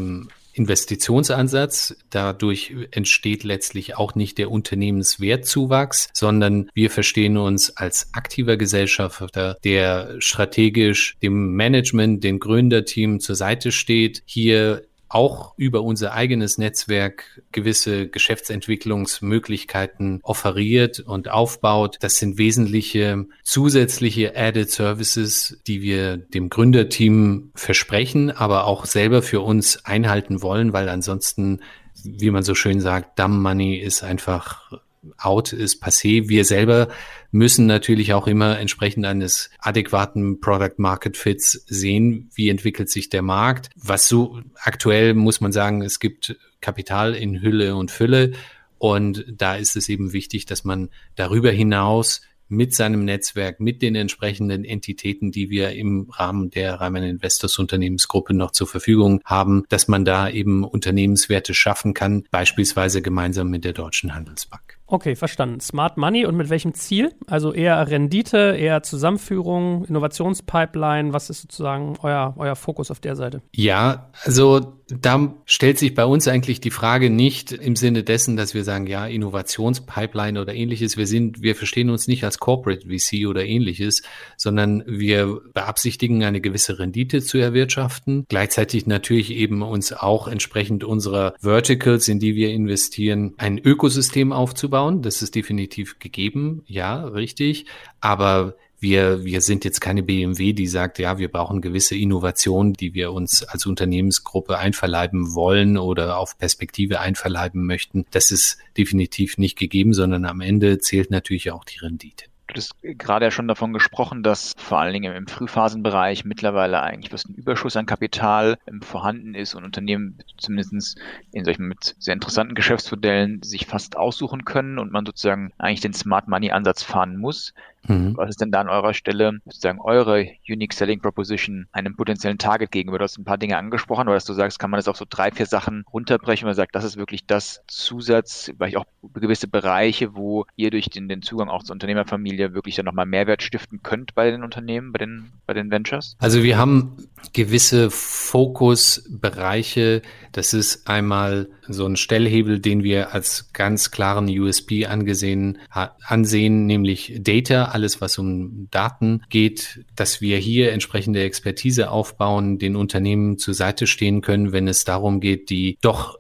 Investitionsansatz. 0.54 1.96
Dadurch 2.10 2.74
entsteht 2.90 3.44
letztlich 3.44 3.96
auch 3.96 4.14
nicht 4.14 4.38
der 4.38 4.50
Unternehmenswertzuwachs, 4.50 6.08
sondern 6.12 6.70
wir 6.74 6.90
verstehen 6.90 7.36
uns 7.36 7.76
als 7.76 8.14
aktiver 8.14 8.56
Gesellschafter, 8.56 9.56
der 9.64 10.16
strategisch 10.20 11.16
dem 11.22 11.54
Management, 11.54 12.24
dem 12.24 12.38
Gründerteam 12.38 13.20
zur 13.20 13.34
Seite 13.34 13.72
steht, 13.72 14.22
hier 14.24 14.82
auch 15.14 15.54
über 15.56 15.82
unser 15.82 16.12
eigenes 16.12 16.58
Netzwerk 16.58 17.40
gewisse 17.52 18.08
Geschäftsentwicklungsmöglichkeiten 18.08 20.18
offeriert 20.22 21.00
und 21.00 21.30
aufbaut. 21.30 21.96
Das 22.00 22.16
sind 22.16 22.36
wesentliche 22.36 23.24
zusätzliche 23.44 24.36
Added 24.36 24.70
Services, 24.70 25.60
die 25.66 25.80
wir 25.82 26.16
dem 26.16 26.48
Gründerteam 26.48 27.52
versprechen, 27.54 28.32
aber 28.32 28.66
auch 28.66 28.86
selber 28.86 29.22
für 29.22 29.40
uns 29.40 29.84
einhalten 29.84 30.42
wollen, 30.42 30.72
weil 30.72 30.88
ansonsten, 30.88 31.60
wie 32.02 32.30
man 32.30 32.42
so 32.42 32.56
schön 32.56 32.80
sagt, 32.80 33.18
Dumb 33.18 33.40
Money 33.40 33.78
ist 33.78 34.02
einfach 34.02 34.72
out, 35.18 35.52
ist 35.52 35.82
passé. 35.82 36.28
Wir 36.28 36.44
selber 36.44 36.88
müssen 37.34 37.66
natürlich 37.66 38.14
auch 38.14 38.28
immer 38.28 38.60
entsprechend 38.60 39.04
eines 39.04 39.50
adäquaten 39.58 40.40
Product 40.40 40.76
Market 40.76 41.16
Fits 41.16 41.64
sehen, 41.66 42.30
wie 42.32 42.48
entwickelt 42.48 42.88
sich 42.88 43.10
der 43.10 43.22
Markt. 43.22 43.70
Was 43.74 44.06
so 44.06 44.40
aktuell 44.54 45.14
muss 45.14 45.40
man 45.40 45.50
sagen, 45.50 45.82
es 45.82 45.98
gibt 45.98 46.36
Kapital 46.60 47.12
in 47.14 47.42
Hülle 47.42 47.74
und 47.74 47.90
Fülle. 47.90 48.32
Und 48.78 49.24
da 49.28 49.56
ist 49.56 49.74
es 49.74 49.88
eben 49.88 50.12
wichtig, 50.12 50.46
dass 50.46 50.62
man 50.62 50.90
darüber 51.16 51.50
hinaus 51.50 52.20
mit 52.46 52.72
seinem 52.72 53.04
Netzwerk, 53.04 53.58
mit 53.58 53.82
den 53.82 53.96
entsprechenden 53.96 54.64
Entitäten, 54.64 55.32
die 55.32 55.50
wir 55.50 55.72
im 55.72 56.08
Rahmen 56.10 56.50
der 56.50 56.74
Reimann 56.74 57.02
Investors 57.02 57.58
Unternehmensgruppe 57.58 58.32
noch 58.32 58.52
zur 58.52 58.68
Verfügung 58.68 59.20
haben, 59.24 59.64
dass 59.70 59.88
man 59.88 60.04
da 60.04 60.28
eben 60.28 60.62
Unternehmenswerte 60.62 61.52
schaffen 61.52 61.94
kann, 61.94 62.24
beispielsweise 62.30 63.02
gemeinsam 63.02 63.50
mit 63.50 63.64
der 63.64 63.72
Deutschen 63.72 64.14
Handelsbank. 64.14 64.73
Okay, 64.86 65.16
verstanden. 65.16 65.60
Smart 65.60 65.96
Money 65.96 66.26
und 66.26 66.36
mit 66.36 66.50
welchem 66.50 66.74
Ziel? 66.74 67.14
Also 67.26 67.54
eher 67.54 67.88
Rendite, 67.88 68.54
eher 68.58 68.82
Zusammenführung, 68.82 69.86
Innovationspipeline. 69.86 71.14
Was 71.14 71.30
ist 71.30 71.40
sozusagen 71.40 71.94
euer, 72.02 72.34
euer 72.36 72.54
Fokus 72.54 72.90
auf 72.90 73.00
der 73.00 73.16
Seite? 73.16 73.40
Ja, 73.54 74.10
also 74.24 74.78
da 74.88 75.34
stellt 75.46 75.78
sich 75.78 75.94
bei 75.94 76.04
uns 76.04 76.28
eigentlich 76.28 76.60
die 76.60 76.70
Frage 76.70 77.08
nicht 77.08 77.50
im 77.52 77.76
Sinne 77.76 78.04
dessen, 78.04 78.36
dass 78.36 78.52
wir 78.52 78.62
sagen, 78.62 78.86
ja, 78.86 79.06
Innovationspipeline 79.06 80.38
oder 80.38 80.54
ähnliches. 80.54 80.98
Wir 80.98 81.06
sind, 81.06 81.40
wir 81.40 81.56
verstehen 81.56 81.88
uns 81.88 82.06
nicht 82.06 82.22
als 82.22 82.38
Corporate 82.38 82.86
VC 82.86 83.26
oder 83.26 83.46
ähnliches, 83.46 84.02
sondern 84.36 84.84
wir 84.86 85.40
beabsichtigen, 85.54 86.22
eine 86.24 86.42
gewisse 86.42 86.78
Rendite 86.78 87.22
zu 87.22 87.38
erwirtschaften. 87.38 88.26
Gleichzeitig 88.28 88.86
natürlich 88.86 89.30
eben 89.30 89.62
uns 89.62 89.94
auch 89.94 90.28
entsprechend 90.28 90.84
unserer 90.84 91.32
Verticals, 91.40 92.06
in 92.08 92.18
die 92.18 92.34
wir 92.34 92.50
investieren, 92.50 93.32
ein 93.38 93.58
Ökosystem 93.58 94.32
aufzubauen 94.32 94.73
aufbauen. 94.74 95.02
Das 95.02 95.22
ist 95.22 95.34
definitiv 95.34 95.98
gegeben, 95.98 96.62
ja, 96.66 97.04
richtig. 97.04 97.66
Aber 98.00 98.56
wir, 98.80 99.24
wir 99.24 99.40
sind 99.40 99.64
jetzt 99.64 99.80
keine 99.80 100.02
BMW, 100.02 100.52
die 100.52 100.66
sagt, 100.66 100.98
ja, 100.98 101.18
wir 101.18 101.30
brauchen 101.30 101.62
gewisse 101.62 101.96
Innovationen, 101.96 102.74
die 102.74 102.92
wir 102.92 103.12
uns 103.12 103.42
als 103.44 103.66
Unternehmensgruppe 103.66 104.58
einverleiben 104.58 105.34
wollen 105.34 105.78
oder 105.78 106.18
auf 106.18 106.36
Perspektive 106.36 107.00
einverleiben 107.00 107.64
möchten. 107.64 108.04
Das 108.10 108.30
ist 108.30 108.58
definitiv 108.76 109.38
nicht 109.38 109.56
gegeben, 109.56 109.94
sondern 109.94 110.26
am 110.26 110.40
Ende 110.40 110.78
zählt 110.78 111.10
natürlich 111.10 111.50
auch 111.50 111.64
die 111.64 111.78
Rendite. 111.78 112.26
Du 112.46 112.56
hast 112.56 112.74
gerade 112.82 113.24
ja 113.24 113.30
schon 113.30 113.48
davon 113.48 113.72
gesprochen, 113.72 114.22
dass 114.22 114.54
vor 114.58 114.78
allen 114.78 114.92
Dingen 114.92 115.14
im 115.14 115.26
Frühphasenbereich 115.26 116.24
mittlerweile 116.24 116.82
eigentlich 116.82 117.12
was 117.12 117.24
ein 117.24 117.34
Überschuss 117.34 117.76
an 117.76 117.86
Kapital 117.86 118.58
ähm, 118.66 118.82
vorhanden 118.82 119.34
ist 119.34 119.54
und 119.54 119.64
Unternehmen 119.64 120.18
zumindest 120.36 120.98
in 121.32 121.44
solchen 121.44 121.66
mit 121.66 121.96
sehr 121.98 122.12
interessanten 122.12 122.54
Geschäftsmodellen 122.54 123.42
sich 123.42 123.66
fast 123.66 123.96
aussuchen 123.96 124.44
können 124.44 124.78
und 124.78 124.92
man 124.92 125.06
sozusagen 125.06 125.52
eigentlich 125.58 125.80
den 125.80 125.94
Smart 125.94 126.28
Money 126.28 126.50
Ansatz 126.50 126.82
fahren 126.82 127.16
muss. 127.16 127.54
Mhm. 127.86 128.16
Was 128.16 128.30
ist 128.30 128.40
denn 128.40 128.50
da 128.50 128.60
an 128.60 128.68
eurer 128.68 128.94
Stelle 128.94 129.40
sozusagen 129.44 129.80
eure 129.80 130.26
Unique 130.48 130.72
Selling 130.72 131.00
Proposition 131.00 131.66
einem 131.72 131.96
potenziellen 131.96 132.38
Target 132.38 132.70
gegenüber? 132.70 132.98
Du 132.98 133.04
hast 133.04 133.18
ein 133.18 133.24
paar 133.24 133.38
Dinge 133.38 133.58
angesprochen, 133.58 134.02
aber 134.02 134.14
dass 134.14 134.24
du 134.24 134.32
sagst, 134.32 134.58
kann 134.58 134.70
man 134.70 134.78
das 134.78 134.88
auf 134.88 134.96
so 134.96 135.04
drei, 135.08 135.30
vier 135.30 135.46
Sachen 135.46 135.84
runterbrechen, 135.92 136.46
man 136.46 136.54
sagt, 136.54 136.74
das 136.74 136.84
ist 136.84 136.96
wirklich 136.96 137.26
das 137.26 137.62
Zusatz, 137.66 138.52
vielleicht 138.56 138.76
auch 138.76 138.86
gewisse 139.12 139.48
Bereiche, 139.48 140.14
wo 140.14 140.46
ihr 140.56 140.70
durch 140.70 140.88
den, 140.88 141.08
den 141.08 141.22
Zugang 141.22 141.48
auch 141.48 141.62
zur 141.62 141.74
Unternehmerfamilie 141.74 142.33
wirklich 142.38 142.76
dann 142.76 142.86
nochmal 142.86 143.06
Mehrwert 143.06 143.42
stiften 143.42 143.82
könnt 143.82 144.14
bei 144.14 144.30
den 144.30 144.42
Unternehmen, 144.42 144.92
bei 144.92 144.98
den, 144.98 145.32
bei 145.46 145.54
den 145.54 145.70
Ventures? 145.70 146.16
Also 146.18 146.42
wir 146.42 146.58
haben 146.58 146.96
gewisse 147.32 147.90
Fokusbereiche. 147.90 150.02
Das 150.34 150.52
ist 150.52 150.88
einmal 150.88 151.48
so 151.68 151.86
ein 151.86 151.94
Stellhebel, 151.94 152.58
den 152.58 152.82
wir 152.82 153.14
als 153.14 153.52
ganz 153.52 153.92
klaren 153.92 154.28
USB 154.28 154.84
angesehen, 154.88 155.58
ansehen, 155.70 156.66
nämlich 156.66 157.20
Data, 157.20 157.66
alles 157.66 158.00
was 158.00 158.18
um 158.18 158.66
Daten 158.72 159.22
geht, 159.30 159.84
dass 159.94 160.20
wir 160.20 160.36
hier 160.38 160.72
entsprechende 160.72 161.22
Expertise 161.22 161.88
aufbauen, 161.88 162.58
den 162.58 162.74
Unternehmen 162.74 163.38
zur 163.38 163.54
Seite 163.54 163.86
stehen 163.86 164.22
können, 164.22 164.50
wenn 164.50 164.66
es 164.66 164.82
darum 164.82 165.20
geht, 165.20 165.50
die 165.50 165.78
doch 165.80 166.18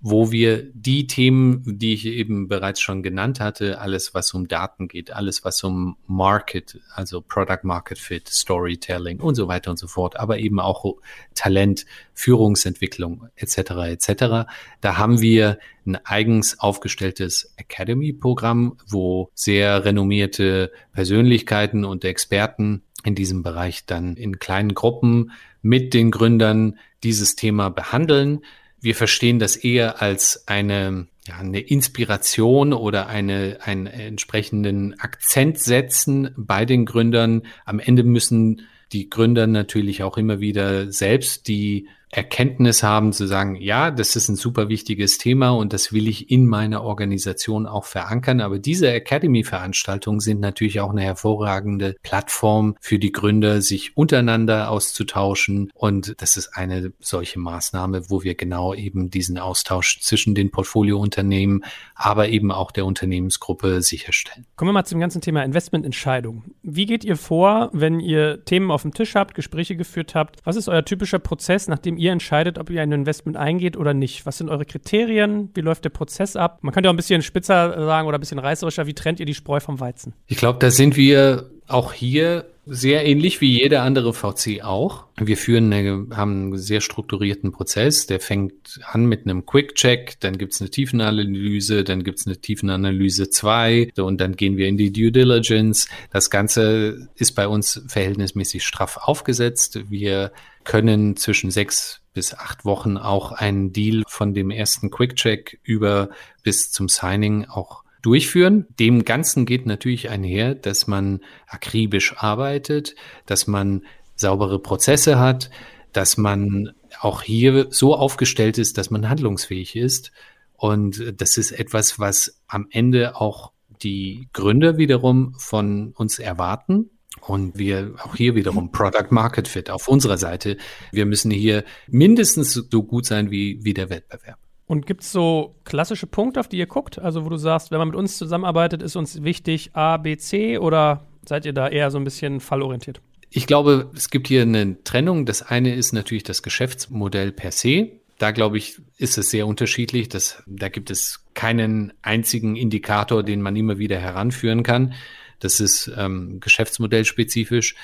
wo 0.06 0.30
wir 0.30 0.70
die 0.74 1.06
Themen, 1.06 1.62
die 1.64 1.94
ich 1.94 2.04
eben 2.04 2.46
bereits 2.46 2.82
schon 2.82 3.02
genannt 3.02 3.40
hatte, 3.40 3.80
alles 3.80 4.12
was 4.12 4.34
um 4.34 4.48
Daten 4.48 4.86
geht, 4.86 5.10
alles 5.10 5.46
was 5.46 5.64
um 5.64 5.96
Market, 6.06 6.78
also 6.94 7.22
Product 7.22 7.60
Market 7.62 7.98
Fit, 7.98 8.28
Storytelling 8.28 9.18
und 9.20 9.34
so 9.34 9.48
weiter 9.48 9.70
und 9.70 9.78
so 9.78 9.86
fort, 9.86 10.20
aber 10.20 10.38
eben 10.38 10.60
auch 10.60 10.96
Talent, 11.34 11.86
Führungsentwicklung 12.12 13.28
etc. 13.34 13.56
etc. 13.86 14.46
Da 14.82 14.98
haben 14.98 15.22
wir 15.22 15.58
ein 15.86 15.96
eigens 16.04 16.60
aufgestelltes 16.60 17.54
Academy-Programm, 17.56 18.76
wo 18.86 19.30
sehr 19.32 19.86
renommierte 19.86 20.70
Persönlichkeiten 20.92 21.86
und 21.86 22.04
Experten 22.04 22.82
in 23.04 23.14
diesem 23.14 23.42
Bereich 23.42 23.86
dann 23.86 24.18
in 24.18 24.38
kleinen 24.38 24.74
Gruppen 24.74 25.30
mit 25.62 25.94
den 25.94 26.10
Gründern 26.10 26.78
dieses 27.02 27.36
Thema 27.36 27.70
behandeln. 27.70 28.42
Wir 28.84 28.94
verstehen 28.94 29.38
das 29.38 29.56
eher 29.56 30.02
als 30.02 30.46
eine, 30.46 31.06
ja, 31.26 31.38
eine 31.38 31.60
Inspiration 31.60 32.74
oder 32.74 33.06
eine, 33.06 33.60
einen 33.62 33.86
entsprechenden 33.86 35.00
Akzent 35.00 35.58
setzen 35.58 36.34
bei 36.36 36.66
den 36.66 36.84
Gründern. 36.84 37.44
Am 37.64 37.78
Ende 37.80 38.02
müssen 38.02 38.60
die 38.92 39.08
Gründer 39.08 39.46
natürlich 39.46 40.02
auch 40.02 40.18
immer 40.18 40.38
wieder 40.38 40.92
selbst 40.92 41.48
die 41.48 41.88
Erkenntnis 42.16 42.84
haben 42.84 43.12
zu 43.12 43.26
sagen, 43.26 43.56
ja, 43.56 43.90
das 43.90 44.14
ist 44.14 44.28
ein 44.28 44.36
super 44.36 44.68
wichtiges 44.68 45.18
Thema 45.18 45.50
und 45.50 45.72
das 45.72 45.92
will 45.92 46.06
ich 46.06 46.30
in 46.30 46.46
meiner 46.46 46.84
Organisation 46.84 47.66
auch 47.66 47.84
verankern. 47.84 48.40
Aber 48.40 48.60
diese 48.60 48.88
Academy-Veranstaltungen 48.92 50.20
sind 50.20 50.38
natürlich 50.38 50.78
auch 50.78 50.90
eine 50.90 51.02
hervorragende 51.02 51.96
Plattform 52.04 52.76
für 52.80 53.00
die 53.00 53.10
Gründer, 53.10 53.60
sich 53.60 53.96
untereinander 53.96 54.70
auszutauschen. 54.70 55.72
Und 55.74 56.14
das 56.18 56.36
ist 56.36 56.56
eine 56.56 56.92
solche 57.00 57.40
Maßnahme, 57.40 58.08
wo 58.10 58.22
wir 58.22 58.36
genau 58.36 58.74
eben 58.74 59.10
diesen 59.10 59.38
Austausch 59.38 59.98
zwischen 60.00 60.36
den 60.36 60.52
Portfoliounternehmen, 60.52 61.64
aber 61.96 62.28
eben 62.28 62.52
auch 62.52 62.70
der 62.70 62.86
Unternehmensgruppe 62.86 63.82
sicherstellen. 63.82 64.46
Kommen 64.54 64.68
wir 64.68 64.74
mal 64.74 64.84
zum 64.84 65.00
ganzen 65.00 65.20
Thema 65.20 65.42
Investmententscheidung. 65.42 66.44
Wie 66.62 66.86
geht 66.86 67.04
ihr 67.04 67.16
vor, 67.16 67.70
wenn 67.72 67.98
ihr 67.98 68.44
Themen 68.44 68.70
auf 68.70 68.82
dem 68.82 68.94
Tisch 68.94 69.16
habt, 69.16 69.34
Gespräche 69.34 69.74
geführt 69.74 70.14
habt? 70.14 70.36
Was 70.44 70.54
ist 70.54 70.68
euer 70.68 70.84
typischer 70.84 71.18
Prozess, 71.18 71.66
nachdem 71.66 71.96
ihr 71.96 72.03
ihr 72.04 72.12
entscheidet, 72.12 72.58
ob 72.58 72.70
ihr 72.70 72.82
ein 72.82 72.92
Investment 72.92 73.36
eingeht 73.36 73.76
oder 73.76 73.94
nicht. 73.94 74.26
Was 74.26 74.38
sind 74.38 74.50
eure 74.50 74.64
Kriterien? 74.64 75.50
Wie 75.54 75.60
läuft 75.60 75.84
der 75.84 75.90
Prozess 75.90 76.36
ab? 76.36 76.58
Man 76.62 76.72
könnte 76.72 76.88
auch 76.88 76.92
ein 76.92 76.96
bisschen 76.96 77.22
spitzer 77.22 77.84
sagen 77.84 78.06
oder 78.06 78.18
ein 78.18 78.20
bisschen 78.20 78.38
reißerischer. 78.38 78.86
Wie 78.86 78.94
trennt 78.94 79.20
ihr 79.20 79.26
die 79.26 79.34
Spreu 79.34 79.60
vom 79.60 79.80
Weizen? 79.80 80.14
Ich 80.26 80.36
glaube, 80.36 80.58
da 80.58 80.70
sind 80.70 80.96
wir 80.96 81.50
auch 81.66 81.92
hier 81.92 82.46
sehr 82.66 83.04
ähnlich 83.04 83.40
wie 83.40 83.60
jeder 83.60 83.82
andere 83.82 84.14
VC 84.14 84.62
auch. 84.62 85.04
Wir 85.16 85.36
führen 85.36 85.72
eine, 85.72 86.06
haben 86.16 86.32
einen 86.32 86.58
sehr 86.58 86.80
strukturierten 86.80 87.52
Prozess. 87.52 88.06
Der 88.06 88.20
fängt 88.20 88.80
an 88.90 89.04
mit 89.04 89.24
einem 89.24 89.44
Quick-Check, 89.44 90.18
dann 90.20 90.38
gibt's 90.38 90.60
eine 90.60 90.70
Tiefenanalyse, 90.70 91.84
dann 91.84 92.04
gibt's 92.04 92.26
eine 92.26 92.38
Tiefenanalyse 92.38 93.28
2 93.28 93.92
und 93.98 94.20
dann 94.20 94.36
gehen 94.36 94.56
wir 94.56 94.66
in 94.66 94.78
die 94.78 94.92
Due 94.92 95.12
Diligence. 95.12 95.88
Das 96.10 96.30
Ganze 96.30 97.08
ist 97.16 97.32
bei 97.32 97.46
uns 97.46 97.82
verhältnismäßig 97.86 98.64
straff 98.64 98.96
aufgesetzt. 98.96 99.78
Wir 99.90 100.32
können 100.64 101.16
zwischen 101.16 101.50
sechs 101.50 102.00
bis 102.14 102.32
acht 102.32 102.64
Wochen 102.64 102.96
auch 102.96 103.32
einen 103.32 103.72
Deal 103.72 104.04
von 104.06 104.32
dem 104.32 104.50
ersten 104.50 104.90
Quick-Check 104.90 105.60
über 105.64 106.08
bis 106.42 106.70
zum 106.70 106.88
Signing 106.88 107.46
auch 107.46 107.83
durchführen. 108.04 108.66
Dem 108.78 109.04
Ganzen 109.04 109.46
geht 109.46 109.64
natürlich 109.64 110.10
einher, 110.10 110.54
dass 110.54 110.86
man 110.86 111.20
akribisch 111.46 112.14
arbeitet, 112.18 112.94
dass 113.24 113.46
man 113.46 113.84
saubere 114.14 114.58
Prozesse 114.58 115.18
hat, 115.18 115.50
dass 115.92 116.18
man 116.18 116.72
auch 117.00 117.22
hier 117.22 117.68
so 117.70 117.96
aufgestellt 117.96 118.58
ist, 118.58 118.76
dass 118.76 118.90
man 118.90 119.08
handlungsfähig 119.08 119.74
ist. 119.74 120.12
Und 120.54 121.14
das 121.16 121.38
ist 121.38 121.52
etwas, 121.52 121.98
was 121.98 122.40
am 122.46 122.66
Ende 122.70 123.16
auch 123.16 123.52
die 123.82 124.28
Gründer 124.32 124.76
wiederum 124.76 125.34
von 125.38 125.92
uns 125.92 126.18
erwarten. 126.18 126.90
Und 127.20 127.56
wir 127.56 127.94
auch 128.02 128.16
hier 128.16 128.34
wiederum 128.34 128.70
Product 128.70 129.10
Market 129.10 129.48
Fit 129.48 129.70
auf 129.70 129.88
unserer 129.88 130.18
Seite. 130.18 130.58
Wir 130.92 131.06
müssen 131.06 131.30
hier 131.30 131.64
mindestens 131.88 132.52
so 132.52 132.82
gut 132.82 133.06
sein 133.06 133.30
wie, 133.30 133.60
wie 133.62 133.72
der 133.72 133.88
Wettbewerb. 133.88 134.43
Und 134.66 134.86
gibt 134.86 135.02
es 135.02 135.12
so 135.12 135.56
klassische 135.64 136.06
Punkte, 136.06 136.40
auf 136.40 136.48
die 136.48 136.58
ihr 136.58 136.66
guckt? 136.66 136.98
Also, 136.98 137.24
wo 137.24 137.28
du 137.28 137.36
sagst, 137.36 137.70
wenn 137.70 137.78
man 137.78 137.88
mit 137.88 137.96
uns 137.96 138.16
zusammenarbeitet, 138.16 138.82
ist 138.82 138.96
uns 138.96 139.22
wichtig 139.22 139.70
A, 139.74 139.98
B, 139.98 140.16
C 140.16 140.58
oder 140.58 141.06
seid 141.26 141.44
ihr 141.44 141.52
da 141.52 141.68
eher 141.68 141.90
so 141.90 141.98
ein 141.98 142.04
bisschen 142.04 142.40
fallorientiert? 142.40 143.00
Ich 143.30 143.46
glaube, 143.46 143.90
es 143.94 144.10
gibt 144.10 144.28
hier 144.28 144.42
eine 144.42 144.82
Trennung. 144.84 145.26
Das 145.26 145.42
eine 145.42 145.74
ist 145.74 145.92
natürlich 145.92 146.22
das 146.22 146.42
Geschäftsmodell 146.42 147.32
per 147.32 147.50
se. 147.52 147.90
Da 148.18 148.30
glaube 148.30 148.58
ich, 148.58 148.80
ist 148.96 149.18
es 149.18 149.30
sehr 149.30 149.46
unterschiedlich. 149.46 150.08
Das, 150.08 150.42
da 150.46 150.68
gibt 150.68 150.90
es 150.90 151.24
keinen 151.34 151.92
einzigen 152.00 152.56
Indikator, 152.56 153.22
den 153.22 153.42
man 153.42 153.56
immer 153.56 153.78
wieder 153.78 153.98
heranführen 153.98 154.62
kann. 154.62 154.94
Das 155.40 155.60
ist 155.60 155.90
ähm, 155.96 156.38
geschäftsmodellspezifisch. 156.40 157.74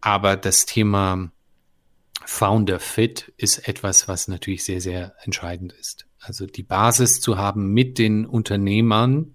Aber 0.00 0.36
das 0.36 0.64
Thema 0.64 1.30
Founder 2.24 2.80
Fit 2.80 3.32
ist 3.36 3.68
etwas, 3.68 4.08
was 4.08 4.26
natürlich 4.26 4.64
sehr, 4.64 4.80
sehr 4.80 5.14
entscheidend 5.22 5.72
ist. 5.74 6.07
Also 6.20 6.46
die 6.46 6.62
Basis 6.62 7.20
zu 7.20 7.38
haben, 7.38 7.72
mit 7.72 7.98
den 7.98 8.26
Unternehmern, 8.26 9.34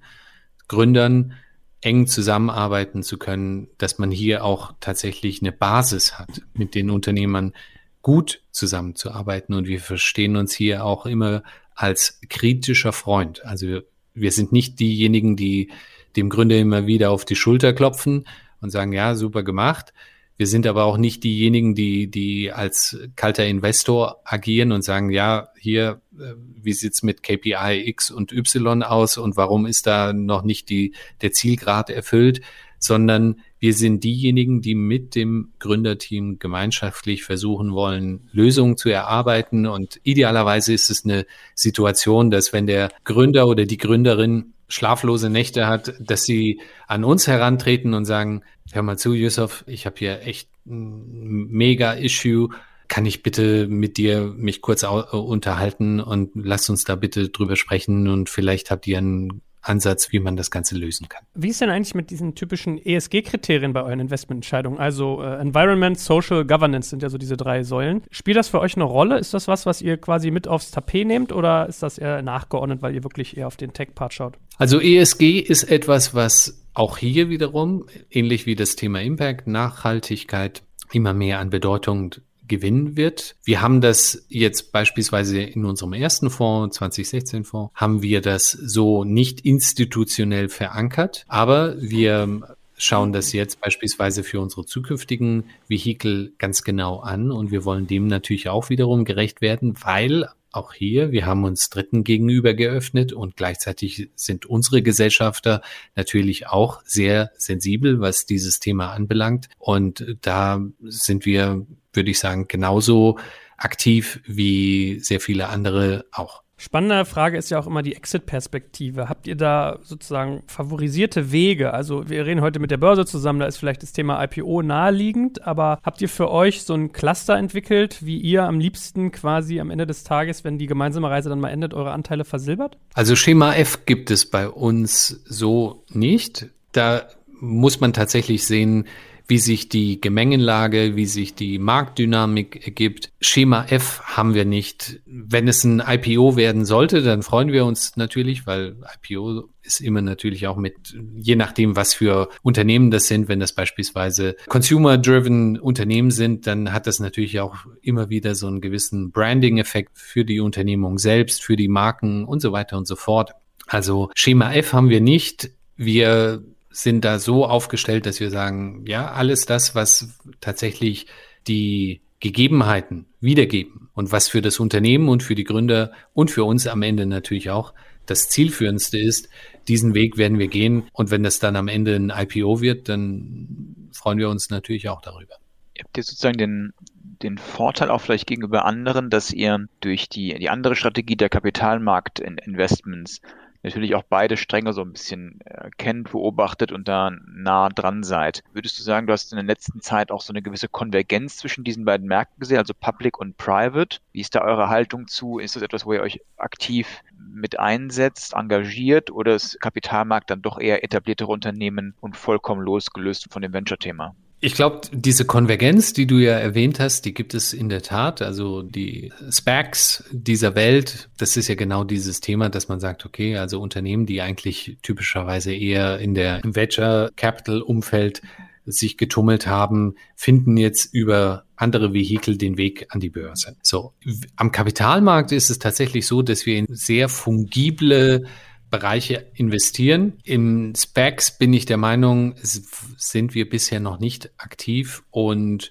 Gründern 0.67 1.33
eng 1.81 2.07
zusammenarbeiten 2.07 3.03
zu 3.03 3.17
können, 3.17 3.67
dass 3.77 3.99
man 3.99 4.11
hier 4.11 4.43
auch 4.43 4.73
tatsächlich 4.79 5.41
eine 5.41 5.51
Basis 5.51 6.17
hat, 6.17 6.41
mit 6.53 6.75
den 6.75 6.89
Unternehmern 6.89 7.53
gut 8.01 8.41
zusammenzuarbeiten. 8.51 9.53
Und 9.53 9.67
wir 9.67 9.79
verstehen 9.79 10.35
uns 10.35 10.53
hier 10.53 10.85
auch 10.85 11.05
immer 11.05 11.43
als 11.75 12.19
kritischer 12.29 12.93
Freund. 12.93 13.43
Also 13.45 13.67
wir, 13.67 13.83
wir 14.13 14.31
sind 14.31 14.51
nicht 14.51 14.79
diejenigen, 14.79 15.35
die 15.35 15.71
dem 16.15 16.29
Gründer 16.29 16.57
immer 16.57 16.85
wieder 16.85 17.11
auf 17.11 17.25
die 17.25 17.35
Schulter 17.35 17.73
klopfen 17.73 18.25
und 18.61 18.69
sagen, 18.69 18.93
ja, 18.93 19.15
super 19.15 19.43
gemacht, 19.43 19.93
wir 20.37 20.47
sind 20.47 20.65
aber 20.65 20.85
auch 20.85 20.97
nicht 20.97 21.23
diejenigen, 21.23 21.75
die, 21.75 22.09
die 22.09 22.51
als 22.51 22.97
kalter 23.15 23.45
Investor 23.45 24.21
agieren 24.25 24.71
und 24.71 24.83
sagen, 24.83 25.11
ja, 25.11 25.49
hier, 25.59 26.01
äh, 26.19 26.33
wie 26.61 26.73
sieht's 26.73 27.03
mit 27.03 27.23
KPI 27.23 27.83
X 27.87 28.09
und 28.09 28.31
Y 28.31 28.83
aus 28.83 29.17
und 29.17 29.37
warum 29.37 29.65
ist 29.65 29.85
da 29.85 30.13
noch 30.13 30.43
nicht 30.43 30.69
die, 30.69 30.93
der 31.21 31.31
Zielgrad 31.31 31.89
erfüllt, 31.89 32.41
sondern 32.79 33.37
wir 33.59 33.73
sind 33.73 34.03
diejenigen, 34.03 34.61
die 34.61 34.75
mit 34.75 35.15
dem 35.15 35.53
Gründerteam 35.59 36.37
gemeinschaftlich 36.37 37.23
versuchen 37.23 37.71
wollen, 37.71 38.27
Lösungen 38.33 38.75
zu 38.75 38.89
erarbeiten. 38.89 39.67
Und 39.67 40.01
idealerweise 40.03 40.73
ist 40.73 40.89
es 40.89 41.05
eine 41.05 41.25
Situation, 41.55 42.29
dass 42.29 42.51
wenn 42.51 42.67
der 42.67 42.89
Gründer 43.05 43.47
oder 43.47 43.65
die 43.65 43.77
Gründerin 43.77 44.53
schlaflose 44.73 45.29
Nächte 45.29 45.67
hat, 45.67 45.93
dass 45.99 46.23
sie 46.23 46.59
an 46.87 47.03
uns 47.03 47.27
herantreten 47.27 47.93
und 47.93 48.05
sagen, 48.05 48.41
hör 48.71 48.81
mal 48.81 48.97
zu, 48.97 49.13
Yusuf, 49.13 49.63
ich 49.67 49.85
habe 49.85 49.95
hier 49.99 50.21
echt 50.21 50.49
ein 50.65 51.47
mega 51.49 51.93
Issue. 51.93 52.49
Kann 52.87 53.05
ich 53.05 53.23
bitte 53.23 53.67
mit 53.67 53.97
dir 53.97 54.33
mich 54.35 54.61
kurz 54.61 54.83
unterhalten 54.83 55.99
und 55.99 56.31
lass 56.35 56.69
uns 56.69 56.83
da 56.83 56.95
bitte 56.95 57.29
drüber 57.29 57.55
sprechen 57.55 58.07
und 58.07 58.29
vielleicht 58.29 58.71
habt 58.71 58.87
ihr 58.87 58.97
einen 58.97 59.41
Ansatz, 59.63 60.11
wie 60.11 60.19
man 60.19 60.35
das 60.35 60.51
Ganze 60.51 60.77
lösen 60.77 61.09
kann. 61.09 61.23
Wie 61.33 61.49
ist 61.49 61.61
denn 61.61 61.69
eigentlich 61.69 61.95
mit 61.95 62.09
diesen 62.09 62.35
typischen 62.35 62.77
ESG-Kriterien 62.77 63.73
bei 63.73 63.81
euren 63.81 63.99
Investmententscheidungen? 63.99 64.79
Also 64.79 65.21
äh, 65.21 65.39
Environment, 65.39 65.97
Social, 65.97 66.45
Governance 66.45 66.89
sind 66.89 67.01
ja 67.01 67.09
so 67.09 67.17
diese 67.17 67.37
drei 67.37 67.63
Säulen. 67.63 68.03
Spielt 68.11 68.37
das 68.37 68.49
für 68.49 68.59
euch 68.59 68.75
eine 68.75 68.83
Rolle? 68.83 69.17
Ist 69.17 69.33
das 69.33 69.47
was, 69.47 69.65
was 69.65 69.81
ihr 69.81 69.97
quasi 69.97 70.31
mit 70.31 70.47
aufs 70.47 70.71
Tapet 70.71 71.07
nehmt 71.07 71.31
oder 71.31 71.67
ist 71.67 71.81
das 71.81 71.97
eher 71.97 72.21
nachgeordnet, 72.21 72.81
weil 72.81 72.93
ihr 72.93 73.03
wirklich 73.03 73.37
eher 73.37 73.47
auf 73.47 73.55
den 73.55 73.73
Tech-Part 73.73 74.13
schaut? 74.13 74.37
Also 74.57 74.79
ESG 74.79 75.39
ist 75.39 75.63
etwas, 75.63 76.13
was 76.13 76.63
auch 76.73 76.97
hier 76.97 77.29
wiederum, 77.29 77.85
ähnlich 78.09 78.45
wie 78.45 78.55
das 78.55 78.75
Thema 78.75 79.01
Impact, 79.01 79.47
Nachhaltigkeit, 79.47 80.63
immer 80.91 81.13
mehr 81.13 81.39
an 81.39 81.49
Bedeutung 81.49 82.15
gewinnen 82.47 82.97
wird. 82.97 83.35
Wir 83.43 83.61
haben 83.61 83.81
das 83.81 84.25
jetzt 84.29 84.71
beispielsweise 84.71 85.41
in 85.41 85.65
unserem 85.65 85.93
ersten 85.93 86.29
Fonds, 86.29 86.77
2016 86.77 87.43
Fonds, 87.43 87.73
haben 87.75 88.01
wir 88.01 88.21
das 88.21 88.51
so 88.51 89.03
nicht 89.03 89.41
institutionell 89.41 90.49
verankert, 90.49 91.25
aber 91.27 91.81
wir 91.81 92.41
schauen 92.77 93.13
das 93.13 93.33
jetzt 93.33 93.61
beispielsweise 93.61 94.23
für 94.23 94.41
unsere 94.41 94.65
zukünftigen 94.65 95.45
Vehikel 95.67 96.33
ganz 96.37 96.63
genau 96.63 96.99
an 96.99 97.31
und 97.31 97.51
wir 97.51 97.65
wollen 97.65 97.87
dem 97.87 98.07
natürlich 98.07 98.49
auch 98.49 98.69
wiederum 98.69 99.05
gerecht 99.05 99.41
werden, 99.41 99.75
weil 99.83 100.27
auch 100.53 100.73
hier, 100.73 101.11
wir 101.11 101.25
haben 101.25 101.43
uns 101.43 101.69
Dritten 101.69 102.03
gegenüber 102.03 102.53
geöffnet 102.53 103.11
und 103.11 103.35
gleichzeitig 103.35 104.09
sind 104.15 104.45
unsere 104.45 104.81
Gesellschafter 104.81 105.61
natürlich 105.95 106.47
auch 106.47 106.81
sehr 106.85 107.31
sensibel, 107.37 107.99
was 107.99 108.25
dieses 108.25 108.59
Thema 108.59 108.91
anbelangt. 108.91 109.49
Und 109.57 110.17
da 110.21 110.63
sind 110.83 111.25
wir, 111.25 111.65
würde 111.91 112.11
ich 112.11 112.19
sagen, 112.19 112.47
genauso 112.47 113.17
aktiv 113.57 114.21
wie 114.25 114.99
sehr 114.99 115.19
viele 115.19 115.49
andere 115.49 116.05
auch. 116.11 116.42
Spannende 116.63 117.03
Frage 117.03 117.37
ist 117.37 117.49
ja 117.49 117.59
auch 117.59 117.67
immer 117.67 117.81
die 117.81 117.93
Exit-Perspektive. 117.93 119.09
Habt 119.09 119.27
ihr 119.27 119.35
da 119.35 119.79
sozusagen 119.83 120.43
favorisierte 120.47 121.33
Wege? 121.33 121.73
Also 121.73 122.09
wir 122.09 122.25
reden 122.25 122.39
heute 122.39 122.59
mit 122.59 122.71
der 122.71 122.77
Börse 122.77 123.03
zusammen, 123.03 123.39
da 123.39 123.47
ist 123.47 123.57
vielleicht 123.57 123.83
das 123.83 123.91
Thema 123.91 124.23
IPO 124.23 124.61
naheliegend, 124.61 125.45
aber 125.45 125.79
habt 125.83 126.01
ihr 126.01 126.07
für 126.07 126.31
euch 126.31 126.63
so 126.63 126.73
ein 126.73 126.93
Cluster 126.93 127.35
entwickelt, 127.35 128.05
wie 128.05 128.17
ihr 128.17 128.43
am 128.43 128.61
liebsten 128.61 129.11
quasi 129.11 129.59
am 129.59 129.71
Ende 129.71 129.85
des 129.85 130.05
Tages, 130.05 130.45
wenn 130.45 130.57
die 130.57 130.67
gemeinsame 130.67 131.09
Reise 131.09 131.27
dann 131.27 131.41
mal 131.41 131.49
endet, 131.49 131.73
eure 131.73 131.91
Anteile 131.91 132.23
versilbert? 132.23 132.77
Also 132.93 133.17
Schema 133.17 133.55
F 133.55 133.85
gibt 133.85 134.09
es 134.09 134.25
bei 134.25 134.47
uns 134.47 135.21
so 135.25 135.83
nicht. 135.89 136.47
Da 136.71 137.09
muss 137.41 137.81
man 137.81 137.91
tatsächlich 137.91 138.47
sehen, 138.47 138.85
wie 139.27 139.37
sich 139.37 139.69
die 139.69 140.01
Gemengenlage, 140.01 140.95
wie 140.95 141.05
sich 141.05 141.35
die 141.35 141.59
Marktdynamik 141.59 142.65
ergibt. 142.65 143.11
Schema 143.21 143.65
F 143.69 144.01
haben 144.03 144.33
wir 144.33 144.45
nicht. 144.45 145.01
Wenn 145.05 145.47
es 145.47 145.63
ein 145.63 145.81
IPO 145.85 146.35
werden 146.35 146.65
sollte, 146.65 147.01
dann 147.01 147.23
freuen 147.23 147.51
wir 147.51 147.65
uns 147.65 147.95
natürlich, 147.95 148.45
weil 148.45 148.75
IPO 149.09 149.49
ist 149.61 149.79
immer 149.79 150.01
natürlich 150.01 150.47
auch 150.47 150.57
mit, 150.57 150.95
je 151.15 151.35
nachdem, 151.35 151.75
was 151.75 151.93
für 151.93 152.29
Unternehmen 152.41 152.91
das 152.91 153.07
sind, 153.07 153.29
wenn 153.29 153.39
das 153.39 153.53
beispielsweise 153.53 154.35
consumer-driven 154.47 155.57
Unternehmen 155.57 156.11
sind, 156.11 156.45
dann 156.47 156.73
hat 156.73 156.85
das 156.85 156.99
natürlich 156.99 157.39
auch 157.39 157.55
immer 157.81 158.09
wieder 158.09 158.35
so 158.35 158.47
einen 158.47 158.59
gewissen 158.59 159.11
Branding-Effekt 159.11 159.97
für 159.97 160.25
die 160.25 160.41
Unternehmung 160.41 160.97
selbst, 160.97 161.43
für 161.43 161.55
die 161.55 161.69
Marken 161.69 162.25
und 162.25 162.41
so 162.41 162.51
weiter 162.51 162.77
und 162.77 162.87
so 162.87 162.97
fort. 162.97 163.31
Also 163.67 164.09
Schema 164.15 164.53
F 164.53 164.73
haben 164.73 164.89
wir 164.89 165.01
nicht. 165.01 165.51
Wir 165.77 166.43
sind 166.73 167.05
da 167.05 167.19
so 167.19 167.45
aufgestellt, 167.45 168.05
dass 168.05 168.19
wir 168.19 168.31
sagen, 168.31 168.83
ja, 168.85 169.11
alles 169.11 169.45
das, 169.45 169.75
was 169.75 170.19
tatsächlich 170.41 171.05
die 171.47 172.01
Gegebenheiten 172.19 173.05
wiedergeben 173.21 173.89
und 173.93 174.11
was 174.11 174.27
für 174.27 174.41
das 174.41 174.59
Unternehmen 174.59 175.07
und 175.07 175.23
für 175.23 175.35
die 175.35 175.43
Gründer 175.43 175.91
und 176.13 176.31
für 176.31 176.43
uns 176.43 176.67
am 176.67 176.81
Ende 176.81 177.05
natürlich 177.05 177.49
auch 177.49 177.73
das 178.05 178.27
zielführendste 178.29 178.97
ist, 178.97 179.29
diesen 179.67 179.93
Weg 179.93 180.17
werden 180.17 180.39
wir 180.39 180.47
gehen. 180.47 180.83
Und 180.93 181.11
wenn 181.11 181.23
das 181.23 181.39
dann 181.39 181.55
am 181.55 181.67
Ende 181.67 181.95
ein 181.95 182.09
IPO 182.09 182.59
wird, 182.59 182.89
dann 182.89 183.89
freuen 183.93 184.17
wir 184.17 184.29
uns 184.29 184.49
natürlich 184.49 184.89
auch 184.89 185.01
darüber. 185.01 185.35
Ihr 185.75 185.83
habt 185.83 185.97
jetzt 185.97 186.09
sozusagen 186.09 186.37
den, 186.37 186.73
den 187.21 187.37
Vorteil 187.37 187.89
auch 187.89 188.01
vielleicht 188.01 188.27
gegenüber 188.27 188.65
anderen, 188.65 189.09
dass 189.09 189.31
ihr 189.31 189.67
durch 189.79 190.09
die, 190.09 190.37
die 190.37 190.49
andere 190.49 190.75
Strategie 190.75 191.15
der 191.15 191.29
Kapitalmarktinvestments 191.29 193.21
natürlich 193.63 193.95
auch 193.95 194.03
beide 194.03 194.37
Stränge 194.37 194.73
so 194.73 194.81
ein 194.81 194.91
bisschen 194.91 195.39
äh, 195.45 195.69
kennt, 195.77 196.11
beobachtet 196.11 196.71
und 196.71 196.87
da 196.87 197.11
nah 197.27 197.69
dran 197.69 198.03
seid. 198.03 198.43
Würdest 198.53 198.77
du 198.77 198.83
sagen, 198.83 199.07
du 199.07 199.13
hast 199.13 199.31
in 199.31 199.37
der 199.37 199.45
letzten 199.45 199.81
Zeit 199.81 200.11
auch 200.11 200.21
so 200.21 200.33
eine 200.33 200.41
gewisse 200.41 200.67
Konvergenz 200.67 201.37
zwischen 201.37 201.63
diesen 201.63 201.85
beiden 201.85 202.07
Märkten 202.07 202.39
gesehen, 202.39 202.57
also 202.57 202.73
Public 202.73 203.17
und 203.17 203.37
Private? 203.37 203.99
Wie 204.11 204.21
ist 204.21 204.35
da 204.35 204.41
eure 204.41 204.69
Haltung 204.69 205.07
zu? 205.07 205.39
Ist 205.39 205.55
das 205.55 205.63
etwas, 205.63 205.85
wo 205.85 205.93
ihr 205.93 206.01
euch 206.01 206.21
aktiv 206.37 207.01
mit 207.17 207.59
einsetzt, 207.59 208.33
engagiert 208.33 209.09
oder 209.11 209.35
ist 209.35 209.59
Kapitalmarkt 209.59 210.29
dann 210.29 210.41
doch 210.41 210.59
eher 210.59 210.83
etabliertere 210.83 211.31
Unternehmen 211.31 211.95
und 212.01 212.17
vollkommen 212.17 212.61
losgelöst 212.61 213.27
von 213.31 213.41
dem 213.41 213.53
Venture-Thema? 213.53 214.15
Ich 214.45 214.55
glaube, 214.55 214.81
diese 214.91 215.23
Konvergenz, 215.23 215.93
die 215.93 216.05
du 216.05 216.17
ja 216.17 216.33
erwähnt 216.33 216.77
hast, 216.81 217.05
die 217.05 217.13
gibt 217.13 217.33
es 217.33 217.53
in 217.53 217.69
der 217.69 217.81
Tat. 217.81 218.21
Also 218.21 218.61
die 218.61 219.09
SPACs 219.31 220.03
dieser 220.11 220.53
Welt, 220.53 221.09
das 221.17 221.37
ist 221.37 221.47
ja 221.47 221.55
genau 221.55 221.85
dieses 221.85 222.19
Thema, 222.19 222.49
dass 222.49 222.67
man 222.67 222.81
sagt, 222.81 223.05
okay, 223.05 223.37
also 223.37 223.61
Unternehmen, 223.61 224.05
die 224.05 224.21
eigentlich 224.21 224.77
typischerweise 224.81 225.55
eher 225.55 225.99
in 225.99 226.13
der 226.13 226.41
Venture 226.43 227.11
Capital 227.15 227.61
Umfeld 227.61 228.21
sich 228.65 228.97
getummelt 228.97 229.47
haben, 229.47 229.95
finden 230.17 230.57
jetzt 230.57 230.93
über 230.93 231.45
andere 231.55 231.93
Vehikel 231.93 232.37
den 232.37 232.57
Weg 232.57 232.87
an 232.89 232.99
die 232.99 233.11
Börse. 233.11 233.55
So. 233.61 233.93
Am 234.35 234.51
Kapitalmarkt 234.51 235.31
ist 235.31 235.51
es 235.51 235.59
tatsächlich 235.59 236.05
so, 236.05 236.21
dass 236.21 236.45
wir 236.45 236.57
in 236.57 236.67
sehr 236.69 237.07
fungible 237.07 238.25
Bereiche 238.73 239.27
investieren. 239.35 240.17
Im 240.23 240.73
Specs 240.75 241.37
bin 241.37 241.53
ich 241.53 241.67
der 241.67 241.77
Meinung, 241.77 242.33
sind 242.41 243.35
wir 243.35 243.47
bisher 243.47 243.79
noch 243.79 243.99
nicht 243.99 244.31
aktiv 244.39 245.03
und 245.11 245.69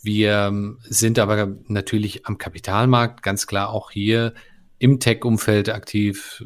wir 0.00 0.78
sind 0.80 1.18
aber 1.18 1.58
natürlich 1.66 2.24
am 2.24 2.38
Kapitalmarkt 2.38 3.22
ganz 3.22 3.46
klar 3.46 3.68
auch 3.68 3.90
hier 3.90 4.32
im 4.78 5.00
Tech-Umfeld 5.00 5.68
aktiv, 5.70 6.44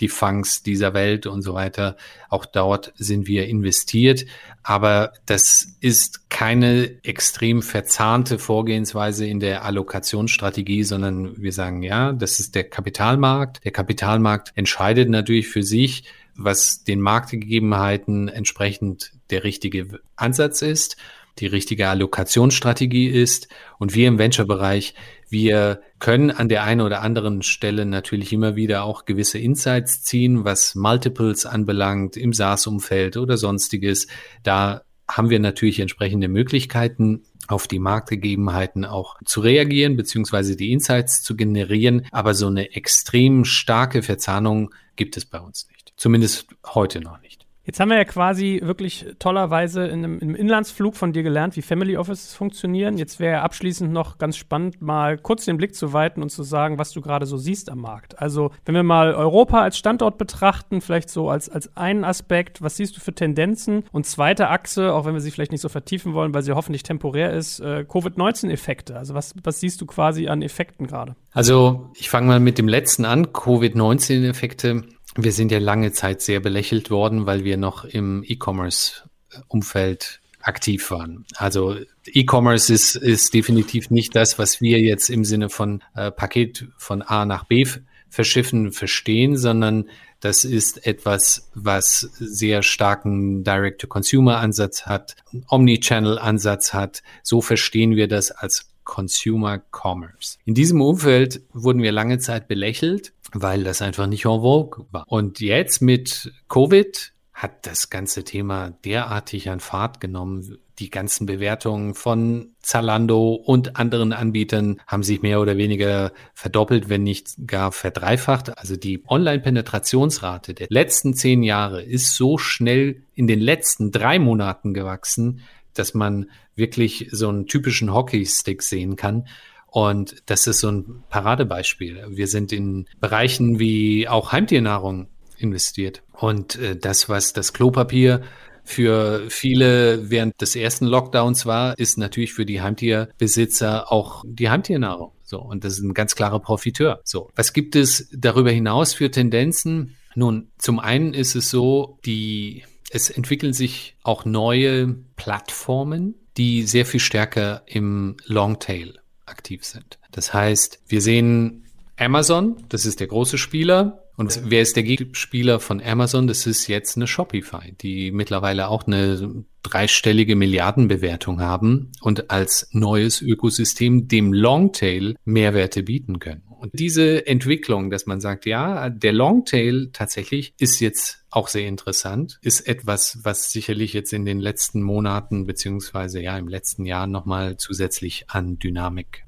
die 0.00 0.08
Funks 0.08 0.62
dieser 0.62 0.94
Welt 0.94 1.26
und 1.26 1.42
so 1.42 1.54
weiter. 1.54 1.96
Auch 2.28 2.44
dort 2.44 2.92
sind 2.96 3.26
wir 3.26 3.46
investiert. 3.46 4.24
Aber 4.62 5.12
das 5.26 5.66
ist 5.80 6.30
keine 6.30 7.02
extrem 7.04 7.62
verzahnte 7.62 8.38
Vorgehensweise 8.38 9.26
in 9.26 9.40
der 9.40 9.64
Allokationsstrategie, 9.64 10.84
sondern 10.84 11.40
wir 11.42 11.52
sagen, 11.52 11.82
ja, 11.82 12.12
das 12.12 12.38
ist 12.38 12.54
der 12.54 12.64
Kapitalmarkt. 12.64 13.64
Der 13.64 13.72
Kapitalmarkt 13.72 14.52
entscheidet 14.54 15.08
natürlich 15.08 15.48
für 15.48 15.62
sich, 15.62 16.04
was 16.36 16.84
den 16.84 17.00
Marktgegebenheiten 17.00 18.28
entsprechend 18.28 19.12
der 19.30 19.42
richtige 19.42 20.00
Ansatz 20.14 20.62
ist 20.62 20.96
die 21.38 21.46
richtige 21.46 21.88
Allokationsstrategie 21.88 23.08
ist. 23.08 23.48
Und 23.78 23.94
wir 23.94 24.08
im 24.08 24.18
Venture-Bereich, 24.18 24.94
wir 25.28 25.82
können 25.98 26.30
an 26.30 26.48
der 26.48 26.64
einen 26.64 26.82
oder 26.82 27.02
anderen 27.02 27.42
Stelle 27.42 27.86
natürlich 27.86 28.32
immer 28.32 28.56
wieder 28.56 28.84
auch 28.84 29.04
gewisse 29.04 29.38
Insights 29.38 30.02
ziehen, 30.02 30.44
was 30.44 30.74
Multiples 30.74 31.46
anbelangt, 31.46 32.16
im 32.16 32.32
SaaS-Umfeld 32.32 33.16
oder 33.16 33.36
sonstiges. 33.36 34.06
Da 34.42 34.82
haben 35.08 35.30
wir 35.30 35.38
natürlich 35.38 35.80
entsprechende 35.80 36.28
Möglichkeiten, 36.28 37.22
auf 37.48 37.68
die 37.68 37.78
Marktgegebenheiten 37.78 38.84
auch 38.84 39.16
zu 39.24 39.40
reagieren, 39.40 39.96
beziehungsweise 39.96 40.56
die 40.56 40.72
Insights 40.72 41.22
zu 41.22 41.36
generieren. 41.36 42.06
Aber 42.10 42.34
so 42.34 42.48
eine 42.48 42.74
extrem 42.74 43.44
starke 43.44 44.02
Verzahnung 44.02 44.74
gibt 44.96 45.16
es 45.16 45.24
bei 45.24 45.38
uns 45.38 45.68
nicht. 45.68 45.92
Zumindest 45.96 46.48
heute 46.66 47.00
noch 47.00 47.20
nicht. 47.20 47.25
Jetzt 47.66 47.80
haben 47.80 47.90
wir 47.90 47.96
ja 47.96 48.04
quasi 48.04 48.60
wirklich 48.62 49.06
tollerweise 49.18 49.84
in 49.86 50.04
einem, 50.04 50.18
im 50.20 50.36
Inlandsflug 50.36 50.94
von 50.94 51.12
dir 51.12 51.24
gelernt, 51.24 51.56
wie 51.56 51.62
Family 51.62 51.96
Offices 51.96 52.32
funktionieren. 52.32 52.96
Jetzt 52.96 53.18
wäre 53.18 53.42
abschließend 53.42 53.92
noch 53.92 54.18
ganz 54.18 54.36
spannend, 54.36 54.80
mal 54.80 55.18
kurz 55.18 55.46
den 55.46 55.56
Blick 55.56 55.74
zu 55.74 55.92
weiten 55.92 56.22
und 56.22 56.30
zu 56.30 56.44
sagen, 56.44 56.78
was 56.78 56.92
du 56.92 57.00
gerade 57.00 57.26
so 57.26 57.36
siehst 57.36 57.68
am 57.68 57.80
Markt. 57.80 58.20
Also, 58.20 58.52
wenn 58.64 58.76
wir 58.76 58.84
mal 58.84 59.14
Europa 59.14 59.60
als 59.62 59.76
Standort 59.76 60.16
betrachten, 60.16 60.80
vielleicht 60.80 61.10
so 61.10 61.28
als, 61.28 61.48
als 61.48 61.76
einen 61.76 62.04
Aspekt, 62.04 62.62
was 62.62 62.76
siehst 62.76 62.96
du 62.96 63.00
für 63.00 63.12
Tendenzen? 63.12 63.82
Und 63.90 64.06
zweite 64.06 64.48
Achse, 64.48 64.94
auch 64.94 65.04
wenn 65.04 65.14
wir 65.14 65.20
sie 65.20 65.32
vielleicht 65.32 65.50
nicht 65.50 65.60
so 65.60 65.68
vertiefen 65.68 66.14
wollen, 66.14 66.34
weil 66.34 66.42
sie 66.42 66.52
hoffentlich 66.52 66.84
temporär 66.84 67.32
ist, 67.32 67.58
äh, 67.58 67.84
Covid-19-Effekte. 67.84 68.96
Also, 68.96 69.14
was, 69.14 69.34
was 69.42 69.58
siehst 69.58 69.80
du 69.80 69.86
quasi 69.86 70.28
an 70.28 70.40
Effekten 70.40 70.86
gerade? 70.86 71.16
Also, 71.32 71.90
ich 71.96 72.10
fange 72.10 72.28
mal 72.28 72.38
mit 72.38 72.58
dem 72.58 72.68
letzten 72.68 73.04
an, 73.04 73.32
Covid-19-Effekte. 73.32 74.84
Wir 75.16 75.32
sind 75.32 75.50
ja 75.50 75.58
lange 75.58 75.92
Zeit 75.92 76.20
sehr 76.20 76.40
belächelt 76.40 76.90
worden, 76.90 77.26
weil 77.26 77.44
wir 77.44 77.56
noch 77.56 77.84
im 77.84 78.22
E-Commerce-Umfeld 78.26 80.20
aktiv 80.42 80.90
waren. 80.90 81.24
Also 81.34 81.76
E-Commerce 82.06 82.72
ist, 82.72 82.94
ist 82.96 83.34
definitiv 83.34 83.90
nicht 83.90 84.14
das, 84.14 84.38
was 84.38 84.60
wir 84.60 84.80
jetzt 84.80 85.10
im 85.10 85.24
Sinne 85.24 85.48
von 85.48 85.82
äh, 85.94 86.10
Paket 86.10 86.68
von 86.76 87.02
A 87.02 87.24
nach 87.24 87.44
B 87.44 87.66
verschiffen 88.08 88.72
verstehen, 88.72 89.36
sondern 89.36 89.88
das 90.20 90.44
ist 90.44 90.86
etwas, 90.86 91.50
was 91.54 92.10
sehr 92.18 92.62
starken 92.62 93.44
Direct-to-Consumer-Ansatz 93.44 94.86
hat, 94.86 95.16
Omni-Channel-Ansatz 95.48 96.72
hat. 96.72 97.02
So 97.22 97.40
verstehen 97.40 97.96
wir 97.96 98.08
das 98.08 98.30
als 98.30 98.70
Consumer 98.86 99.60
Commerce. 99.70 100.38
In 100.46 100.54
diesem 100.54 100.80
Umfeld 100.80 101.42
wurden 101.52 101.82
wir 101.82 101.92
lange 101.92 102.18
Zeit 102.18 102.48
belächelt 102.48 103.12
weil 103.32 103.64
das 103.64 103.82
einfach 103.82 104.06
nicht 104.06 104.24
en 104.24 104.40
vogue 104.40 104.86
war. 104.90 105.04
Und 105.08 105.40
jetzt 105.40 105.82
mit 105.82 106.32
Covid 106.48 107.12
hat 107.32 107.66
das 107.66 107.90
ganze 107.90 108.24
Thema 108.24 108.70
derartig 108.84 109.50
an 109.50 109.60
Fahrt 109.60 110.00
genommen. 110.00 110.58
Die 110.78 110.90
ganzen 110.90 111.26
Bewertungen 111.26 111.94
von 111.94 112.54
Zalando 112.60 113.34
und 113.34 113.76
anderen 113.76 114.12
Anbietern 114.12 114.80
haben 114.86 115.02
sich 115.02 115.22
mehr 115.22 115.40
oder 115.40 115.56
weniger 115.56 116.12
verdoppelt, 116.34 116.88
wenn 116.88 117.02
nicht 117.02 117.34
gar 117.46 117.72
verdreifacht. 117.72 118.58
Also 118.58 118.76
die 118.76 119.02
Online-Penetrationsrate 119.06 120.54
der 120.54 120.66
letzten 120.70 121.14
zehn 121.14 121.42
Jahre 121.42 121.82
ist 121.82 122.14
so 122.14 122.38
schnell 122.38 123.02
in 123.14 123.26
den 123.26 123.40
letzten 123.40 123.90
drei 123.90 124.18
Monaten 124.18 124.72
gewachsen, 124.72 125.40
dass 125.78 125.94
man 125.94 126.30
wirklich 126.54 127.08
so 127.12 127.28
einen 127.28 127.46
typischen 127.46 127.92
Hockeystick 127.92 128.62
sehen 128.62 128.96
kann. 128.96 129.26
Und 129.66 130.16
das 130.26 130.46
ist 130.46 130.60
so 130.60 130.70
ein 130.70 131.04
Paradebeispiel. 131.10 132.06
Wir 132.08 132.28
sind 132.28 132.52
in 132.52 132.86
Bereichen 133.00 133.58
wie 133.58 134.08
auch 134.08 134.32
Heimtiernahrung 134.32 135.08
investiert. 135.38 136.02
Und 136.12 136.56
äh, 136.56 136.76
das, 136.76 137.08
was 137.08 137.32
das 137.32 137.52
Klopapier 137.52 138.22
für 138.64 139.24
viele 139.28 140.10
während 140.10 140.40
des 140.40 140.56
ersten 140.56 140.86
Lockdowns 140.86 141.46
war, 141.46 141.78
ist 141.78 141.98
natürlich 141.98 142.32
für 142.32 142.44
die 142.44 142.60
Heimtierbesitzer 142.60 143.92
auch 143.92 144.24
die 144.26 144.50
Heimtiernahrung. 144.50 145.12
So. 145.22 145.40
Und 145.40 145.64
das 145.64 145.74
ist 145.74 145.84
ein 145.84 145.94
ganz 145.94 146.16
klarer 146.16 146.40
Profiteur. 146.40 147.00
So. 147.04 147.30
Was 147.36 147.52
gibt 147.52 147.76
es 147.76 148.08
darüber 148.12 148.50
hinaus 148.50 148.94
für 148.94 149.10
Tendenzen? 149.10 149.96
Nun, 150.14 150.48
zum 150.58 150.80
einen 150.80 151.14
ist 151.14 151.36
es 151.36 151.50
so, 151.50 151.98
die, 152.04 152.64
es 152.96 153.10
entwickeln 153.10 153.52
sich 153.52 153.96
auch 154.02 154.24
neue 154.24 154.96
Plattformen, 155.14 156.14
die 156.36 156.62
sehr 156.62 156.86
viel 156.86 157.00
stärker 157.00 157.62
im 157.66 158.16
Longtail 158.24 158.98
aktiv 159.26 159.64
sind. 159.64 159.98
Das 160.10 160.34
heißt, 160.34 160.80
wir 160.88 161.00
sehen 161.00 161.64
Amazon, 161.96 162.56
das 162.68 162.86
ist 162.86 163.00
der 163.00 163.06
große 163.06 163.38
Spieler. 163.38 164.02
Und 164.16 164.40
wer 164.44 164.62
ist 164.62 164.76
der 164.76 164.82
Gegenspieler 164.82 165.60
von 165.60 165.82
Amazon? 165.82 166.26
Das 166.26 166.46
ist 166.46 166.68
jetzt 166.68 166.96
eine 166.96 167.06
Shopify, 167.06 167.72
die 167.82 168.12
mittlerweile 168.12 168.68
auch 168.68 168.86
eine 168.86 169.44
dreistellige 169.62 170.36
Milliardenbewertung 170.36 171.40
haben 171.40 171.92
und 172.00 172.30
als 172.30 172.68
neues 172.72 173.20
Ökosystem 173.20 174.08
dem 174.08 174.32
Longtail 174.32 175.16
Mehrwerte 175.26 175.82
bieten 175.82 176.18
können. 176.18 176.45
Und 176.58 176.78
diese 176.78 177.26
Entwicklung, 177.26 177.90
dass 177.90 178.06
man 178.06 178.20
sagt, 178.20 178.46
ja, 178.46 178.88
der 178.88 179.12
Longtail 179.12 179.90
tatsächlich 179.92 180.54
ist 180.58 180.80
jetzt 180.80 181.24
auch 181.30 181.48
sehr 181.48 181.68
interessant, 181.68 182.38
ist 182.40 182.66
etwas, 182.66 183.18
was 183.22 183.52
sicherlich 183.52 183.92
jetzt 183.92 184.12
in 184.12 184.24
den 184.24 184.40
letzten 184.40 184.82
Monaten 184.82 185.46
beziehungsweise 185.46 186.20
ja 186.20 186.36
im 186.38 186.48
letzten 186.48 186.86
Jahr 186.86 187.06
nochmal 187.06 187.56
zusätzlich 187.58 188.24
an 188.28 188.58
Dynamik 188.58 189.24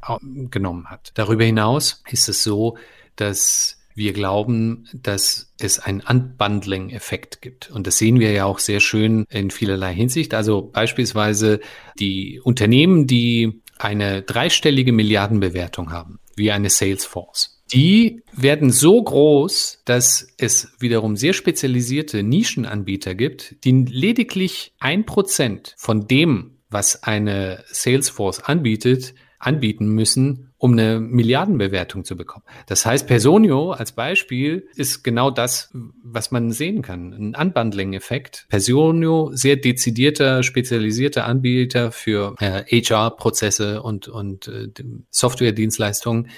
genommen 0.51 0.87
hat. 0.91 1.13
Darüber 1.15 1.45
hinaus 1.45 2.03
ist 2.11 2.29
es 2.29 2.43
so, 2.43 2.79
dass 3.17 3.79
wir 3.99 4.13
glauben, 4.13 4.89
dass 4.95 5.53
es 5.59 5.81
einen 5.81 6.01
Unbundling-Effekt 6.01 7.43
gibt. 7.43 7.69
Und 7.71 7.87
das 7.87 7.99
sehen 7.99 8.21
wir 8.21 8.31
ja 8.31 8.45
auch 8.45 8.61
sehr 8.61 8.79
schön 8.81 9.27
in 9.29 9.51
vielerlei 9.51 9.93
Hinsicht. 9.93 10.35
Also 10.35 10.63
beispielsweise 10.63 11.61
die 11.99 12.41
Unternehmen, 12.43 13.09
die 13.09 13.61
eine 13.79 14.23
dreistellige 14.23 14.93
Milliardenbewertung 14.93 15.93
haben, 15.93 16.19
wie 16.37 16.51
eine 16.51 16.71
Salesforce. 16.71 17.59
Die 17.73 18.23
werden 18.33 18.71
so 18.71 19.03
groß, 19.03 19.83
dass 19.85 20.27
es 20.39 20.73
wiederum 20.79 21.17
sehr 21.17 21.35
spezialisierte 21.35 22.23
Nischenanbieter 22.23 23.15
gibt, 23.15 23.63
die 23.65 23.85
lediglich 23.85 24.73
ein 24.79 25.05
Prozent 25.05 25.75
von 25.77 26.07
dem, 26.07 26.59
was 26.71 27.03
eine 27.03 27.65
Salesforce 27.71 28.41
anbietet, 28.41 29.15
anbieten 29.39 29.89
müssen, 29.89 30.48
um 30.59 30.73
eine 30.73 30.99
Milliardenbewertung 30.99 32.05
zu 32.05 32.17
bekommen. 32.17 32.45
Das 32.67 32.85
heißt, 32.85 33.07
Personio 33.07 33.71
als 33.71 33.93
Beispiel 33.93 34.69
ist 34.75 35.05
genau 35.05 35.31
das, 35.31 35.71
was 36.03 36.33
man 36.33 36.51
sehen 36.51 36.83
kann. 36.83 37.13
Ein 37.13 37.37
Unbundling-Effekt. 37.37 38.47
Personio, 38.49 39.31
sehr 39.33 39.57
dezidierter, 39.57 40.43
spezialisierter 40.43 41.27
Anbieter 41.27 41.93
für 41.93 42.35
äh, 42.41 42.65
HR-Prozesse 42.65 43.83
und, 43.83 44.09
und 44.09 44.49
äh, 44.49 44.69
Software-Dienstleistungen 45.11 46.29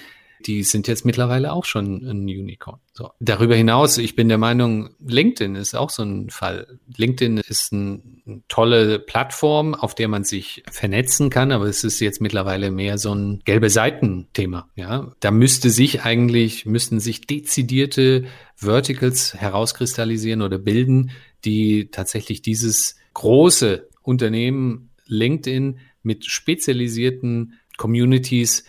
die 0.47 0.63
sind 0.63 0.87
jetzt 0.87 1.05
mittlerweile 1.05 1.53
auch 1.53 1.65
schon 1.65 2.03
ein 2.05 2.23
Unicorn. 2.23 2.79
So. 2.93 3.11
Darüber 3.19 3.55
hinaus, 3.55 3.97
ich 3.97 4.15
bin 4.15 4.27
der 4.27 4.37
Meinung, 4.37 4.89
LinkedIn 5.05 5.55
ist 5.55 5.75
auch 5.75 5.89
so 5.89 6.03
ein 6.03 6.29
Fall. 6.29 6.79
LinkedIn 6.97 7.37
ist 7.37 7.71
ein, 7.71 8.21
eine 8.25 8.41
tolle 8.47 8.99
Plattform, 8.99 9.73
auf 9.73 9.95
der 9.95 10.07
man 10.07 10.23
sich 10.23 10.63
vernetzen 10.69 11.29
kann, 11.29 11.51
aber 11.51 11.65
es 11.65 11.83
ist 11.83 11.99
jetzt 11.99 12.21
mittlerweile 12.21 12.71
mehr 12.71 12.97
so 12.97 13.13
ein 13.13 13.41
gelbe 13.45 13.69
Seiten-Thema. 13.69 14.69
Ja, 14.75 15.11
da 15.19 15.31
müsste 15.31 15.69
sich 15.69 16.03
eigentlich, 16.03 16.65
müssten 16.65 16.99
sich 16.99 17.21
dezidierte 17.21 18.25
Verticals 18.55 19.33
herauskristallisieren 19.33 20.41
oder 20.41 20.57
bilden, 20.57 21.11
die 21.45 21.89
tatsächlich 21.91 22.41
dieses 22.41 22.97
große 23.13 23.87
Unternehmen 24.01 24.89
LinkedIn 25.05 25.79
mit 26.03 26.25
spezialisierten 26.25 27.59
Communities 27.77 28.65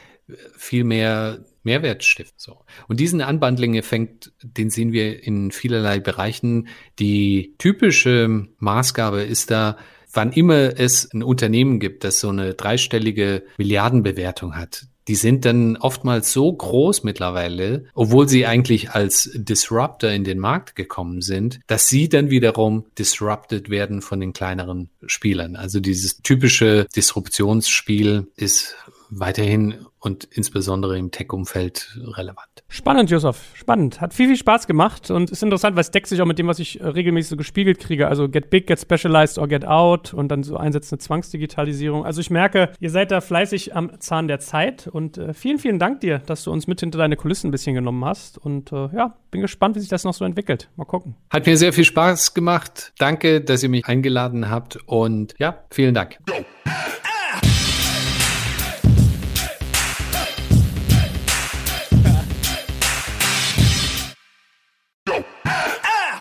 viel 0.56 0.84
mehr 0.84 1.44
Mehrwert 1.62 2.04
stiften. 2.04 2.38
So. 2.38 2.58
Und 2.88 3.00
diesen 3.00 3.20
Unbundling-Effekt, 3.20 4.32
den 4.42 4.70
sehen 4.70 4.92
wir 4.92 5.22
in 5.22 5.50
vielerlei 5.50 6.00
Bereichen. 6.00 6.68
Die 6.98 7.54
typische 7.58 8.46
Maßgabe 8.58 9.22
ist 9.22 9.50
da, 9.50 9.76
wann 10.12 10.32
immer 10.32 10.78
es 10.78 11.12
ein 11.12 11.22
Unternehmen 11.22 11.80
gibt, 11.80 12.04
das 12.04 12.20
so 12.20 12.28
eine 12.28 12.54
dreistellige 12.54 13.44
Milliardenbewertung 13.58 14.56
hat, 14.56 14.86
die 15.08 15.14
sind 15.16 15.44
dann 15.44 15.76
oftmals 15.76 16.32
so 16.32 16.52
groß 16.52 17.02
mittlerweile, 17.02 17.86
obwohl 17.94 18.28
sie 18.28 18.46
eigentlich 18.46 18.90
als 18.90 19.30
Disruptor 19.34 20.10
in 20.10 20.24
den 20.24 20.38
Markt 20.38 20.76
gekommen 20.76 21.22
sind, 21.22 21.60
dass 21.66 21.88
sie 21.88 22.08
dann 22.08 22.30
wiederum 22.30 22.84
disrupted 22.98 23.68
werden 23.68 24.00
von 24.00 24.20
den 24.20 24.32
kleineren 24.32 24.90
Spielern. 25.06 25.56
Also 25.56 25.80
dieses 25.80 26.22
typische 26.22 26.86
Disruptionsspiel 26.94 28.28
ist 28.36 28.76
weiterhin 29.14 29.86
und 30.00 30.24
insbesondere 30.24 30.98
im 30.98 31.10
Tech-Umfeld 31.10 31.98
relevant. 32.16 32.48
Spannend, 32.68 33.10
Josef. 33.10 33.50
Spannend. 33.54 34.00
Hat 34.00 34.14
viel, 34.14 34.26
viel 34.26 34.36
Spaß 34.36 34.66
gemacht 34.66 35.10
und 35.10 35.30
ist 35.30 35.42
interessant, 35.42 35.76
weil 35.76 35.82
es 35.82 35.90
deckt 35.90 36.08
sich 36.08 36.20
auch 36.20 36.26
mit 36.26 36.38
dem, 36.38 36.48
was 36.48 36.58
ich 36.58 36.80
äh, 36.80 36.86
regelmäßig 36.86 37.30
so 37.30 37.36
gespiegelt 37.36 37.78
kriege. 37.78 38.08
Also 38.08 38.28
get 38.28 38.50
big, 38.50 38.66
get 38.66 38.80
specialized 38.80 39.38
or 39.38 39.46
get 39.46 39.64
out 39.64 40.12
und 40.12 40.28
dann 40.28 40.42
so 40.42 40.56
einsetzende 40.56 41.02
Zwangsdigitalisierung. 41.02 42.04
Also 42.04 42.20
ich 42.20 42.30
merke, 42.30 42.72
ihr 42.80 42.90
seid 42.90 43.10
da 43.10 43.20
fleißig 43.20 43.76
am 43.76 44.00
Zahn 44.00 44.26
der 44.26 44.40
Zeit 44.40 44.88
und 44.88 45.18
äh, 45.18 45.34
vielen, 45.34 45.58
vielen 45.58 45.78
Dank 45.78 46.00
dir, 46.00 46.18
dass 46.18 46.44
du 46.44 46.50
uns 46.50 46.66
mit 46.66 46.80
hinter 46.80 46.98
deine 46.98 47.16
Kulissen 47.16 47.48
ein 47.48 47.52
bisschen 47.52 47.74
genommen 47.74 48.04
hast. 48.04 48.38
Und 48.38 48.72
äh, 48.72 48.88
ja, 48.94 49.16
bin 49.30 49.40
gespannt, 49.40 49.76
wie 49.76 49.80
sich 49.80 49.90
das 49.90 50.04
noch 50.04 50.14
so 50.14 50.24
entwickelt. 50.24 50.70
Mal 50.76 50.84
gucken. 50.84 51.14
Hat 51.30 51.46
mir 51.46 51.56
sehr 51.56 51.72
viel 51.72 51.84
Spaß 51.84 52.34
gemacht. 52.34 52.92
Danke, 52.98 53.40
dass 53.40 53.62
ihr 53.62 53.68
mich 53.68 53.86
eingeladen 53.86 54.50
habt 54.50 54.78
und 54.86 55.34
ja, 55.38 55.64
vielen 55.70 55.94
Dank. 55.94 56.18